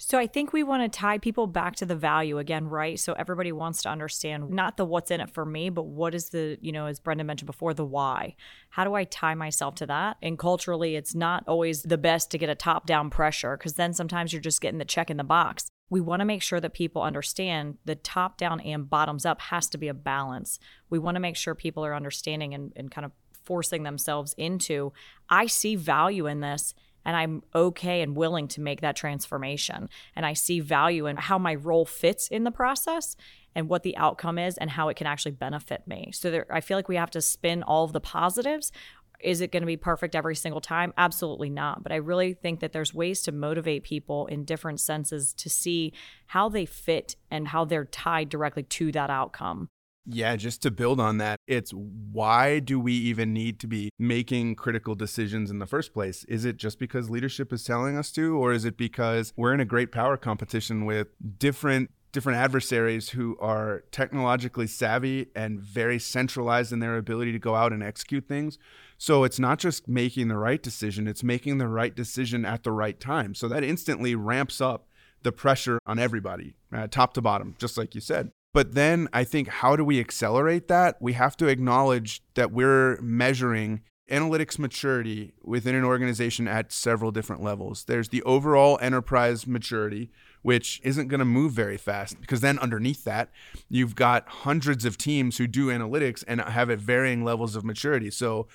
So 0.05 0.19
I 0.19 0.27
think 0.27 0.53
we 0.53 0.65
want 0.65 0.83
to 0.83 0.99
tie 0.99 1.19
people 1.19 1.47
back 1.47 1.77
to 1.77 1.87
the 1.87 1.95
value 1.95 2.39
again, 2.39 2.69
right? 2.69 2.99
So 2.99 3.13
everybody 3.13 3.53
wants 3.53 3.83
to 3.83 3.89
understand 3.89 4.51
not 4.51 4.77
the 4.77 4.85
what's 4.85 5.13
in 5.13 5.21
it 5.21 5.31
for 5.31 5.45
me, 5.45 5.71
but 5.71 5.85
what 5.85 6.13
is 6.13 6.31
the, 6.31 6.59
you 6.61 6.73
know, 6.73 6.87
as 6.87 6.99
Brendan 6.99 7.29
mentioned 7.29 7.47
before, 7.47 7.73
the 7.73 7.85
why. 7.85 8.35
How 8.71 8.83
do 8.83 8.95
I 8.95 9.05
tie 9.05 9.37
myself 9.37 9.77
to 9.77 9.87
that? 9.87 10.17
And 10.21 10.37
culturally, 10.37 10.97
it's 10.97 11.15
not 11.15 11.45
always 11.47 11.83
the 11.83 11.99
best 11.99 12.33
to 12.33 12.39
get 12.39 12.51
a 12.51 12.57
top 12.57 12.85
down 12.85 13.11
pressure 13.11 13.57
because 13.57 13.75
then 13.75 13.93
sometimes 13.93 14.33
you're 14.33 14.43
just 14.43 14.61
getting 14.61 14.79
the 14.79 14.85
check 14.85 15.09
in 15.09 15.19
the 15.19 15.25
box. 15.25 15.69
We 15.89 16.01
want 16.01 16.19
to 16.19 16.27
make 16.27 16.43
sure 16.43 16.59
that 16.59 16.75
people 16.75 17.03
understand 17.03 17.79
the 17.85 17.95
top 17.95 18.39
down 18.39 18.59
and 18.61 18.91
bottoms 18.91 19.25
up 19.25 19.41
has 19.41 19.69
to 19.69 19.79
be 19.79 19.87
a 19.87 19.95
balance. 19.95 20.59
We 20.91 20.99
want 20.99 21.15
to 21.15 21.21
make 21.21 21.37
sure 21.37 21.55
people 21.55 21.85
are 21.85 21.95
understanding 21.95 22.55
and, 22.55 22.73
and 22.75 22.91
kind 22.91 23.05
of 23.05 23.13
forcing 23.45 23.85
themselves 23.85 24.35
into, 24.37 24.93
I 25.31 25.47
see 25.47 25.77
value 25.77 26.27
in 26.27 26.41
this 26.41 26.75
and 27.05 27.17
I'm 27.17 27.43
okay 27.55 28.03
and 28.03 28.17
willing 28.17 28.49
to 28.49 28.61
make 28.61 28.81
that 28.81 28.97
transformation. 28.97 29.89
And 30.15 30.25
I 30.27 30.33
see 30.33 30.61
value 30.61 31.07
in 31.07 31.17
how 31.17 31.39
my 31.39 31.55
role 31.55 31.85
fits 31.85 32.29
in 32.29 32.45
the 32.45 32.51
process 32.51 33.17
and 33.55 33.69
what 33.69 33.83
the 33.83 33.97
outcome 33.97 34.39
is 34.39 34.57
and 34.59 34.71
how 34.71 34.89
it 34.89 34.97
can 34.97 35.07
actually 35.07 35.33
benefit 35.33 35.87
me. 35.87 36.11
So 36.13 36.31
there, 36.31 36.47
I 36.51 36.61
feel 36.61 36.79
like 36.79 36.89
we 36.89 36.97
have 36.97 37.11
to 37.13 37.21
spin 37.21 37.63
all 37.63 37.85
of 37.85 37.93
the 37.93 38.01
positives. 38.01 38.73
Is 39.21 39.41
it 39.41 39.53
going 39.53 39.63
to 39.63 39.67
be 39.67 39.77
perfect 39.77 40.17
every 40.17 40.35
single 40.35 40.61
time? 40.61 40.93
Absolutely 40.97 41.51
not. 41.51 41.83
But 41.83 41.93
I 41.93 41.97
really 41.97 42.35
think 42.35 42.61
that 42.61 42.73
there's 42.73 42.93
ways 42.93 43.23
to 43.23 43.33
motivate 43.33 43.85
people 43.85 44.27
in 44.27 44.45
different 44.45 44.81
senses 44.81 45.33
to 45.35 45.49
see 45.49 45.93
how 46.27 46.49
they 46.49 46.67
fit 46.67 47.17
and 47.31 47.49
how 47.49 47.65
they're 47.65 47.85
tied 47.85 48.29
directly 48.29 48.65
to 48.65 48.91
that 48.93 49.11
outcome. 49.11 49.69
Yeah, 50.05 50.35
just 50.35 50.63
to 50.63 50.71
build 50.71 50.99
on 50.99 51.19
that, 51.19 51.39
it's 51.47 51.73
why 51.73 52.59
do 52.59 52.81
we 52.81 52.93
even 52.93 53.33
need 53.33 53.61
to 53.61 53.69
be 53.69 53.91
making 53.99 54.57
critical 54.57 54.97
decisions 54.97 55.51
in 55.51 55.61
the 55.61 55.67
first 55.67 55.93
place? 55.95 56.25
Is 56.25 56.45
it 56.45 56.57
just 56.57 56.81
because 56.81 57.09
leadership 57.09 57.53
is 57.53 57.63
telling 57.63 57.97
us 57.97 58.11
to, 58.13 58.37
or 58.37 58.53
is 58.53 58.65
it 58.65 58.77
because 58.77 59.33
we're 59.37 59.55
in 59.55 59.61
a 59.61 59.65
great 59.65 59.93
power 59.93 60.17
competition 60.17 60.85
with 60.85 61.09
different 61.39 61.91
different 62.13 62.39
adversaries 62.39 63.11
who 63.11 63.39
are 63.41 63.85
technologically 63.91 64.67
savvy 64.67 65.29
and 65.35 65.59
very 65.59 65.99
centralized 65.99 66.71
in 66.71 66.79
their 66.79 66.99
ability 66.99 67.33
to 67.33 67.39
go 67.39 67.55
out 67.55 67.73
and 67.73 67.83
execute 67.83 68.29
things. 68.29 68.59
So 68.99 69.25
it's 69.25 69.39
not 69.39 69.59
just 69.59 69.89
making 69.89 70.29
the 70.29 70.37
right 70.37 70.63
decision, 70.63 71.09
it's 71.09 71.25
making 71.25 71.57
the 71.57 71.69
right 71.69 71.97
decision 71.97 72.45
at 72.45 72.65
the 72.65 72.71
right 72.71 73.01
time. 73.01 73.35
So 73.35 73.49
that 73.49 73.65
instantly 73.65 74.15
ramps 74.15 74.61
up 74.61 74.89
the 75.23 75.33
pressure 75.33 75.79
on 75.87 75.99
everybody, 75.99 76.55
uh, 76.73 76.87
top 76.87 77.15
to 77.15 77.23
bottom, 77.23 77.55
just 77.59 77.79
like 77.79 77.95
you 77.95 78.01
said. 78.01 78.31
But 78.53 78.75
then 78.75 79.09
I 79.13 79.25
think, 79.25 79.49
how 79.49 79.77
do 79.77 79.85
we 79.85 79.99
accelerate 79.99 80.69
that? 80.69 80.97
We 81.01 81.15
have 81.15 81.37
to 81.39 81.47
acknowledge 81.47 82.23
that 82.35 82.53
we're 82.53 83.01
measuring 83.01 83.83
analytics 84.11 84.59
maturity 84.59 85.33
within 85.43 85.75
an 85.75 85.85
organization 85.85 86.47
at 86.47 86.71
several 86.71 87.11
different 87.11 87.43
levels. 87.43 87.85
There's 87.85 88.11
the 88.11 88.23
overall 88.25 88.79
enterprise 88.83 89.47
maturity, 89.47 90.11
which 90.43 90.81
isn't 90.85 91.09
going 91.09 91.21
to 91.21 91.25
move 91.25 91.53
very 91.53 91.79
fast 91.79 92.21
because 92.21 92.43
then 92.43 92.59
underneath 92.59 93.05
that, 93.05 93.31
you've 93.71 93.95
got 93.95 94.29
hundreds 94.29 94.85
of 94.85 94.99
teams 94.99 95.39
who 95.39 95.47
do 95.47 95.69
analytics 95.69 96.23
and 96.29 96.43
have 96.43 96.69
at 96.69 96.79
varying 96.79 97.25
levels 97.25 97.57
of 97.57 97.65
maturity. 97.65 98.11
So, 98.11 98.49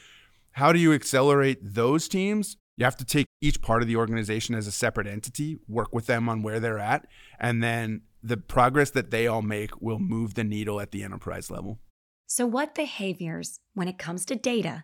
how 0.51 0.71
do 0.71 0.79
you 0.79 0.93
accelerate 0.93 1.59
those 1.61 2.07
teams? 2.07 2.57
You 2.77 2.85
have 2.85 2.97
to 2.97 3.05
take 3.05 3.27
each 3.41 3.61
part 3.61 3.81
of 3.81 3.87
the 3.87 3.95
organization 3.95 4.53
as 4.55 4.67
a 4.67 4.71
separate 4.71 5.07
entity, 5.07 5.57
work 5.67 5.93
with 5.93 6.07
them 6.07 6.29
on 6.29 6.41
where 6.43 6.59
they're 6.59 6.79
at, 6.79 7.07
and 7.39 7.63
then 7.63 8.01
the 8.21 8.37
progress 8.37 8.91
that 8.91 9.11
they 9.11 9.27
all 9.27 9.41
make 9.41 9.81
will 9.81 9.99
move 9.99 10.33
the 10.33 10.43
needle 10.43 10.79
at 10.79 10.91
the 10.91 11.03
enterprise 11.03 11.49
level. 11.51 11.79
So, 12.25 12.45
what 12.45 12.75
behaviors, 12.75 13.59
when 13.73 13.87
it 13.87 13.97
comes 13.97 14.25
to 14.25 14.35
data, 14.35 14.83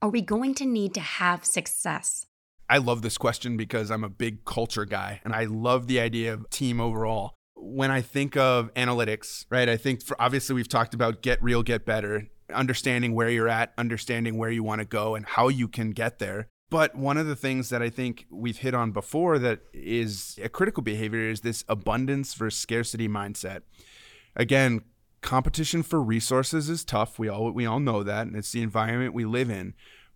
are 0.00 0.10
we 0.10 0.20
going 0.20 0.54
to 0.56 0.64
need 0.64 0.94
to 0.94 1.00
have 1.00 1.44
success? 1.44 2.26
I 2.68 2.78
love 2.78 3.02
this 3.02 3.18
question 3.18 3.56
because 3.56 3.90
I'm 3.90 4.04
a 4.04 4.08
big 4.08 4.44
culture 4.44 4.84
guy 4.84 5.20
and 5.24 5.34
I 5.34 5.44
love 5.44 5.86
the 5.86 6.00
idea 6.00 6.32
of 6.32 6.48
team 6.50 6.80
overall. 6.80 7.34
When 7.54 7.90
I 7.90 8.00
think 8.00 8.36
of 8.36 8.72
analytics, 8.74 9.44
right, 9.50 9.68
I 9.68 9.76
think 9.76 10.02
for, 10.02 10.20
obviously 10.20 10.54
we've 10.54 10.68
talked 10.68 10.94
about 10.94 11.22
get 11.22 11.42
real, 11.42 11.62
get 11.62 11.84
better, 11.84 12.28
understanding 12.52 13.14
where 13.14 13.28
you're 13.28 13.48
at, 13.48 13.72
understanding 13.76 14.38
where 14.38 14.50
you 14.50 14.62
want 14.62 14.80
to 14.80 14.84
go 14.84 15.14
and 15.14 15.26
how 15.26 15.48
you 15.48 15.68
can 15.68 15.90
get 15.90 16.18
there. 16.18 16.48
But 16.74 16.96
one 16.96 17.18
of 17.18 17.28
the 17.28 17.36
things 17.36 17.68
that 17.68 17.82
I 17.82 17.88
think 17.88 18.26
we've 18.30 18.56
hit 18.56 18.74
on 18.74 18.90
before 18.90 19.38
that 19.38 19.60
is 19.72 20.40
a 20.42 20.48
critical 20.48 20.82
behavior 20.82 21.20
is 21.30 21.42
this 21.42 21.62
abundance 21.68 22.34
versus 22.34 22.60
scarcity 22.60 23.06
mindset. 23.06 23.60
Again, 24.34 24.80
competition 25.20 25.84
for 25.84 26.02
resources 26.02 26.68
is 26.68 26.84
tough. 26.84 27.16
We 27.16 27.28
all 27.28 27.52
we 27.52 27.64
all 27.64 27.78
know 27.78 28.02
that, 28.02 28.26
and 28.26 28.34
it's 28.34 28.50
the 28.50 28.60
environment 28.60 29.14
we 29.14 29.24
live 29.24 29.50
in. 29.50 29.74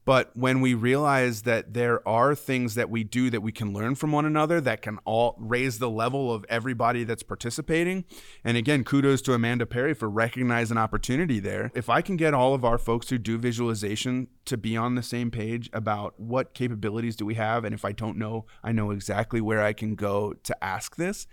But 0.08 0.30
when 0.34 0.62
we 0.62 0.72
realize 0.72 1.42
that 1.42 1.74
there 1.74 2.00
are 2.08 2.34
things 2.34 2.76
that 2.76 2.88
we 2.88 3.04
do 3.04 3.28
that 3.28 3.42
we 3.42 3.52
can 3.52 3.74
learn 3.74 3.94
from 3.94 4.10
one 4.10 4.24
another 4.24 4.58
that 4.58 4.80
can 4.80 4.98
all 5.04 5.36
raise 5.38 5.80
the 5.80 5.90
level 5.90 6.32
of 6.32 6.46
everybody 6.48 7.04
that's 7.04 7.22
participating. 7.22 8.06
And 8.42 8.56
again, 8.56 8.84
kudos 8.84 9.20
to 9.20 9.34
Amanda 9.34 9.66
Perry 9.66 9.92
for 9.92 10.08
recognizing 10.08 10.78
opportunity 10.78 11.40
there. 11.40 11.70
If 11.74 11.90
I 11.90 12.00
can 12.00 12.16
get 12.16 12.32
all 12.32 12.54
of 12.54 12.64
our 12.64 12.78
folks 12.78 13.10
who 13.10 13.18
do 13.18 13.36
visualization 13.36 14.28
to 14.46 14.56
be 14.56 14.78
on 14.78 14.94
the 14.94 15.02
same 15.02 15.30
page 15.30 15.68
about 15.74 16.18
what 16.18 16.54
capabilities 16.54 17.14
do 17.14 17.26
we 17.26 17.34
have, 17.34 17.66
and 17.66 17.74
if 17.74 17.84
I 17.84 17.92
don't 17.92 18.16
know, 18.16 18.46
I 18.64 18.72
know 18.72 18.92
exactly 18.92 19.42
where 19.42 19.60
I 19.60 19.74
can 19.74 19.94
go 19.94 20.32
to 20.32 20.64
ask 20.64 20.96
this, 20.96 21.26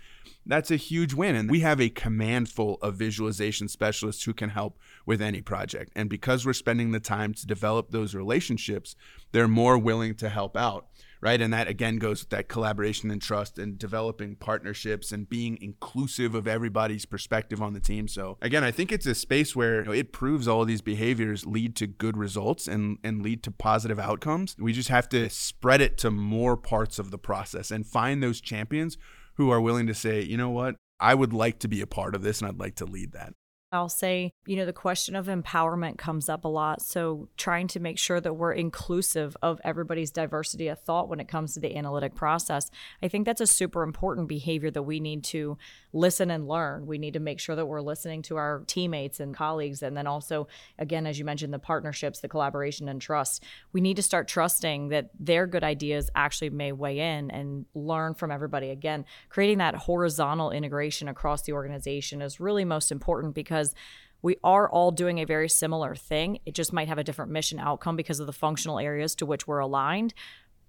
that's 0.46 0.70
a 0.70 0.76
huge 0.76 1.12
win. 1.12 1.34
And 1.34 1.50
we 1.50 1.60
have 1.60 1.80
a 1.80 1.88
command 1.88 2.48
full 2.48 2.76
of 2.80 2.94
visualization 2.94 3.68
specialists 3.68 4.24
who 4.24 4.32
can 4.32 4.50
help 4.50 4.78
with 5.04 5.20
any 5.20 5.40
project. 5.40 5.92
And 5.96 6.08
because 6.08 6.46
we're 6.46 6.52
spending 6.52 6.92
the 6.92 7.00
time 7.00 7.34
to 7.34 7.46
develop 7.46 7.90
those 7.90 8.14
relationships, 8.14 8.96
they're 9.32 9.48
more 9.48 9.76
willing 9.76 10.14
to 10.16 10.28
help 10.28 10.56
out. 10.56 10.86
Right. 11.22 11.40
And 11.40 11.52
that 11.54 11.66
again 11.66 11.96
goes 11.96 12.20
with 12.20 12.28
that 12.28 12.46
collaboration 12.46 13.10
and 13.10 13.22
trust 13.22 13.58
and 13.58 13.78
developing 13.78 14.36
partnerships 14.36 15.12
and 15.12 15.28
being 15.28 15.58
inclusive 15.62 16.34
of 16.34 16.46
everybody's 16.46 17.06
perspective 17.06 17.62
on 17.62 17.72
the 17.72 17.80
team. 17.80 18.06
So 18.06 18.36
again, 18.42 18.62
I 18.62 18.70
think 18.70 18.92
it's 18.92 19.06
a 19.06 19.14
space 19.14 19.56
where 19.56 19.80
you 19.80 19.86
know, 19.86 19.92
it 19.92 20.12
proves 20.12 20.46
all 20.46 20.60
of 20.62 20.68
these 20.68 20.82
behaviors 20.82 21.46
lead 21.46 21.74
to 21.76 21.86
good 21.86 22.18
results 22.18 22.68
and, 22.68 22.98
and 23.02 23.22
lead 23.22 23.42
to 23.44 23.50
positive 23.50 23.98
outcomes. 23.98 24.54
We 24.58 24.74
just 24.74 24.90
have 24.90 25.08
to 25.08 25.30
spread 25.30 25.80
it 25.80 25.96
to 25.98 26.10
more 26.10 26.56
parts 26.56 26.98
of 26.98 27.10
the 27.10 27.18
process 27.18 27.70
and 27.70 27.86
find 27.86 28.22
those 28.22 28.42
champions 28.42 28.98
who 29.36 29.50
are 29.50 29.60
willing 29.60 29.86
to 29.86 29.94
say, 29.94 30.22
you 30.22 30.36
know 30.36 30.50
what, 30.50 30.76
I 30.98 31.14
would 31.14 31.32
like 31.32 31.58
to 31.60 31.68
be 31.68 31.80
a 31.80 31.86
part 31.86 32.14
of 32.14 32.22
this 32.22 32.40
and 32.40 32.48
I'd 32.48 32.58
like 32.58 32.76
to 32.76 32.84
lead 32.84 33.12
that. 33.12 33.34
I'll 33.72 33.88
say, 33.88 34.32
you 34.46 34.56
know, 34.56 34.64
the 34.64 34.72
question 34.72 35.16
of 35.16 35.26
empowerment 35.26 35.98
comes 35.98 36.28
up 36.28 36.44
a 36.44 36.48
lot. 36.48 36.80
So, 36.82 37.28
trying 37.36 37.66
to 37.68 37.80
make 37.80 37.98
sure 37.98 38.20
that 38.20 38.34
we're 38.34 38.52
inclusive 38.52 39.36
of 39.42 39.60
everybody's 39.64 40.12
diversity 40.12 40.68
of 40.68 40.80
thought 40.80 41.08
when 41.08 41.18
it 41.18 41.28
comes 41.28 41.54
to 41.54 41.60
the 41.60 41.76
analytic 41.76 42.14
process. 42.14 42.70
I 43.02 43.08
think 43.08 43.26
that's 43.26 43.40
a 43.40 43.46
super 43.46 43.82
important 43.82 44.28
behavior 44.28 44.70
that 44.70 44.84
we 44.84 45.00
need 45.00 45.24
to 45.24 45.58
listen 45.96 46.30
and 46.30 46.46
learn. 46.46 46.86
We 46.86 46.98
need 46.98 47.14
to 47.14 47.20
make 47.20 47.40
sure 47.40 47.56
that 47.56 47.66
we're 47.66 47.80
listening 47.80 48.22
to 48.22 48.36
our 48.36 48.62
teammates 48.66 49.18
and 49.18 49.34
colleagues. 49.34 49.82
And 49.82 49.96
then 49.96 50.06
also, 50.06 50.46
again, 50.78 51.06
as 51.06 51.18
you 51.18 51.24
mentioned, 51.24 51.54
the 51.54 51.58
partnerships, 51.58 52.20
the 52.20 52.28
collaboration, 52.28 52.88
and 52.88 53.00
trust. 53.00 53.42
We 53.72 53.80
need 53.80 53.96
to 53.96 54.02
start 54.02 54.28
trusting 54.28 54.88
that 54.90 55.10
their 55.18 55.46
good 55.46 55.64
ideas 55.64 56.10
actually 56.14 56.50
may 56.50 56.72
weigh 56.72 56.98
in 56.98 57.30
and 57.30 57.64
learn 57.74 58.14
from 58.14 58.30
everybody. 58.30 58.70
Again, 58.70 59.06
creating 59.30 59.58
that 59.58 59.74
horizontal 59.74 60.50
integration 60.50 61.08
across 61.08 61.42
the 61.42 61.52
organization 61.52 62.20
is 62.20 62.38
really 62.38 62.64
most 62.64 62.92
important 62.92 63.34
because 63.34 63.74
we 64.22 64.36
are 64.42 64.68
all 64.68 64.90
doing 64.90 65.18
a 65.20 65.24
very 65.24 65.48
similar 65.48 65.94
thing. 65.94 66.40
It 66.46 66.54
just 66.54 66.72
might 66.72 66.88
have 66.88 66.98
a 66.98 67.04
different 67.04 67.30
mission 67.30 67.58
outcome 67.58 67.96
because 67.96 68.18
of 68.18 68.26
the 68.26 68.32
functional 68.32 68.78
areas 68.78 69.14
to 69.16 69.26
which 69.26 69.46
we're 69.46 69.60
aligned. 69.60 70.14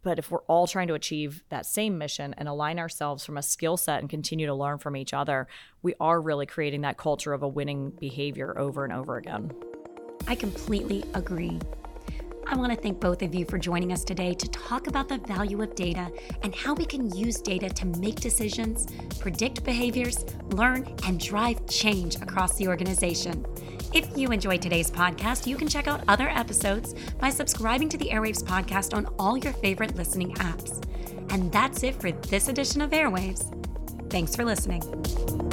But 0.07 0.19
if 0.19 0.31
we're 0.31 0.39
all 0.43 0.67
trying 0.67 0.87
to 0.87 0.93
achieve 0.93 1.43
that 1.49 1.65
same 1.65 1.97
mission 1.97 2.33
and 2.37 2.47
align 2.47 2.79
ourselves 2.79 3.25
from 3.25 3.35
a 3.37 3.41
skill 3.41 3.75
set 3.75 3.99
and 3.99 4.09
continue 4.09 4.45
to 4.45 4.53
learn 4.53 4.77
from 4.77 4.95
each 4.95 5.13
other, 5.13 5.49
we 5.81 5.95
are 5.99 6.21
really 6.21 6.45
creating 6.45 6.79
that 6.83 6.95
culture 6.95 7.33
of 7.33 7.43
a 7.43 7.47
winning 7.49 7.89
behavior 7.89 8.57
over 8.57 8.85
and 8.85 8.93
over 8.93 9.17
again. 9.17 9.51
I 10.25 10.35
completely 10.35 11.03
agree. 11.13 11.59
I 12.49 12.55
want 12.55 12.71
to 12.71 12.79
thank 12.79 13.01
both 13.01 13.21
of 13.23 13.35
you 13.35 13.43
for 13.43 13.57
joining 13.57 13.91
us 13.91 14.05
today 14.05 14.33
to 14.33 14.47
talk 14.49 14.87
about 14.87 15.09
the 15.09 15.17
value 15.17 15.61
of 15.61 15.75
data 15.75 16.09
and 16.43 16.55
how 16.55 16.73
we 16.73 16.85
can 16.85 17.13
use 17.13 17.41
data 17.41 17.69
to 17.69 17.85
make 17.99 18.21
decisions, 18.21 18.87
predict 19.19 19.65
behaviors, 19.65 20.25
learn, 20.51 20.87
and 21.05 21.19
drive 21.19 21.65
change 21.67 22.15
across 22.15 22.55
the 22.55 22.69
organization. 22.69 23.45
If 23.93 24.17
you 24.17 24.29
enjoyed 24.29 24.61
today's 24.61 24.89
podcast, 24.89 25.45
you 25.45 25.57
can 25.57 25.67
check 25.67 25.87
out 25.87 26.03
other 26.07 26.29
episodes 26.29 26.95
by 27.19 27.31
subscribing 27.31 27.89
to 27.89 27.97
the 27.97 28.09
Airwaves 28.09 28.41
podcast 28.41 28.95
on 28.95 29.13
all 29.19 29.37
your 29.37 29.53
favorite 29.53 29.95
listening 29.95 30.33
apps. 30.35 30.83
And 31.31 31.51
that's 31.51 31.83
it 31.83 31.99
for 31.99 32.11
this 32.11 32.47
edition 32.47 32.81
of 32.81 32.91
Airwaves. 32.91 33.53
Thanks 34.09 34.37
for 34.37 34.45
listening. 34.45 35.46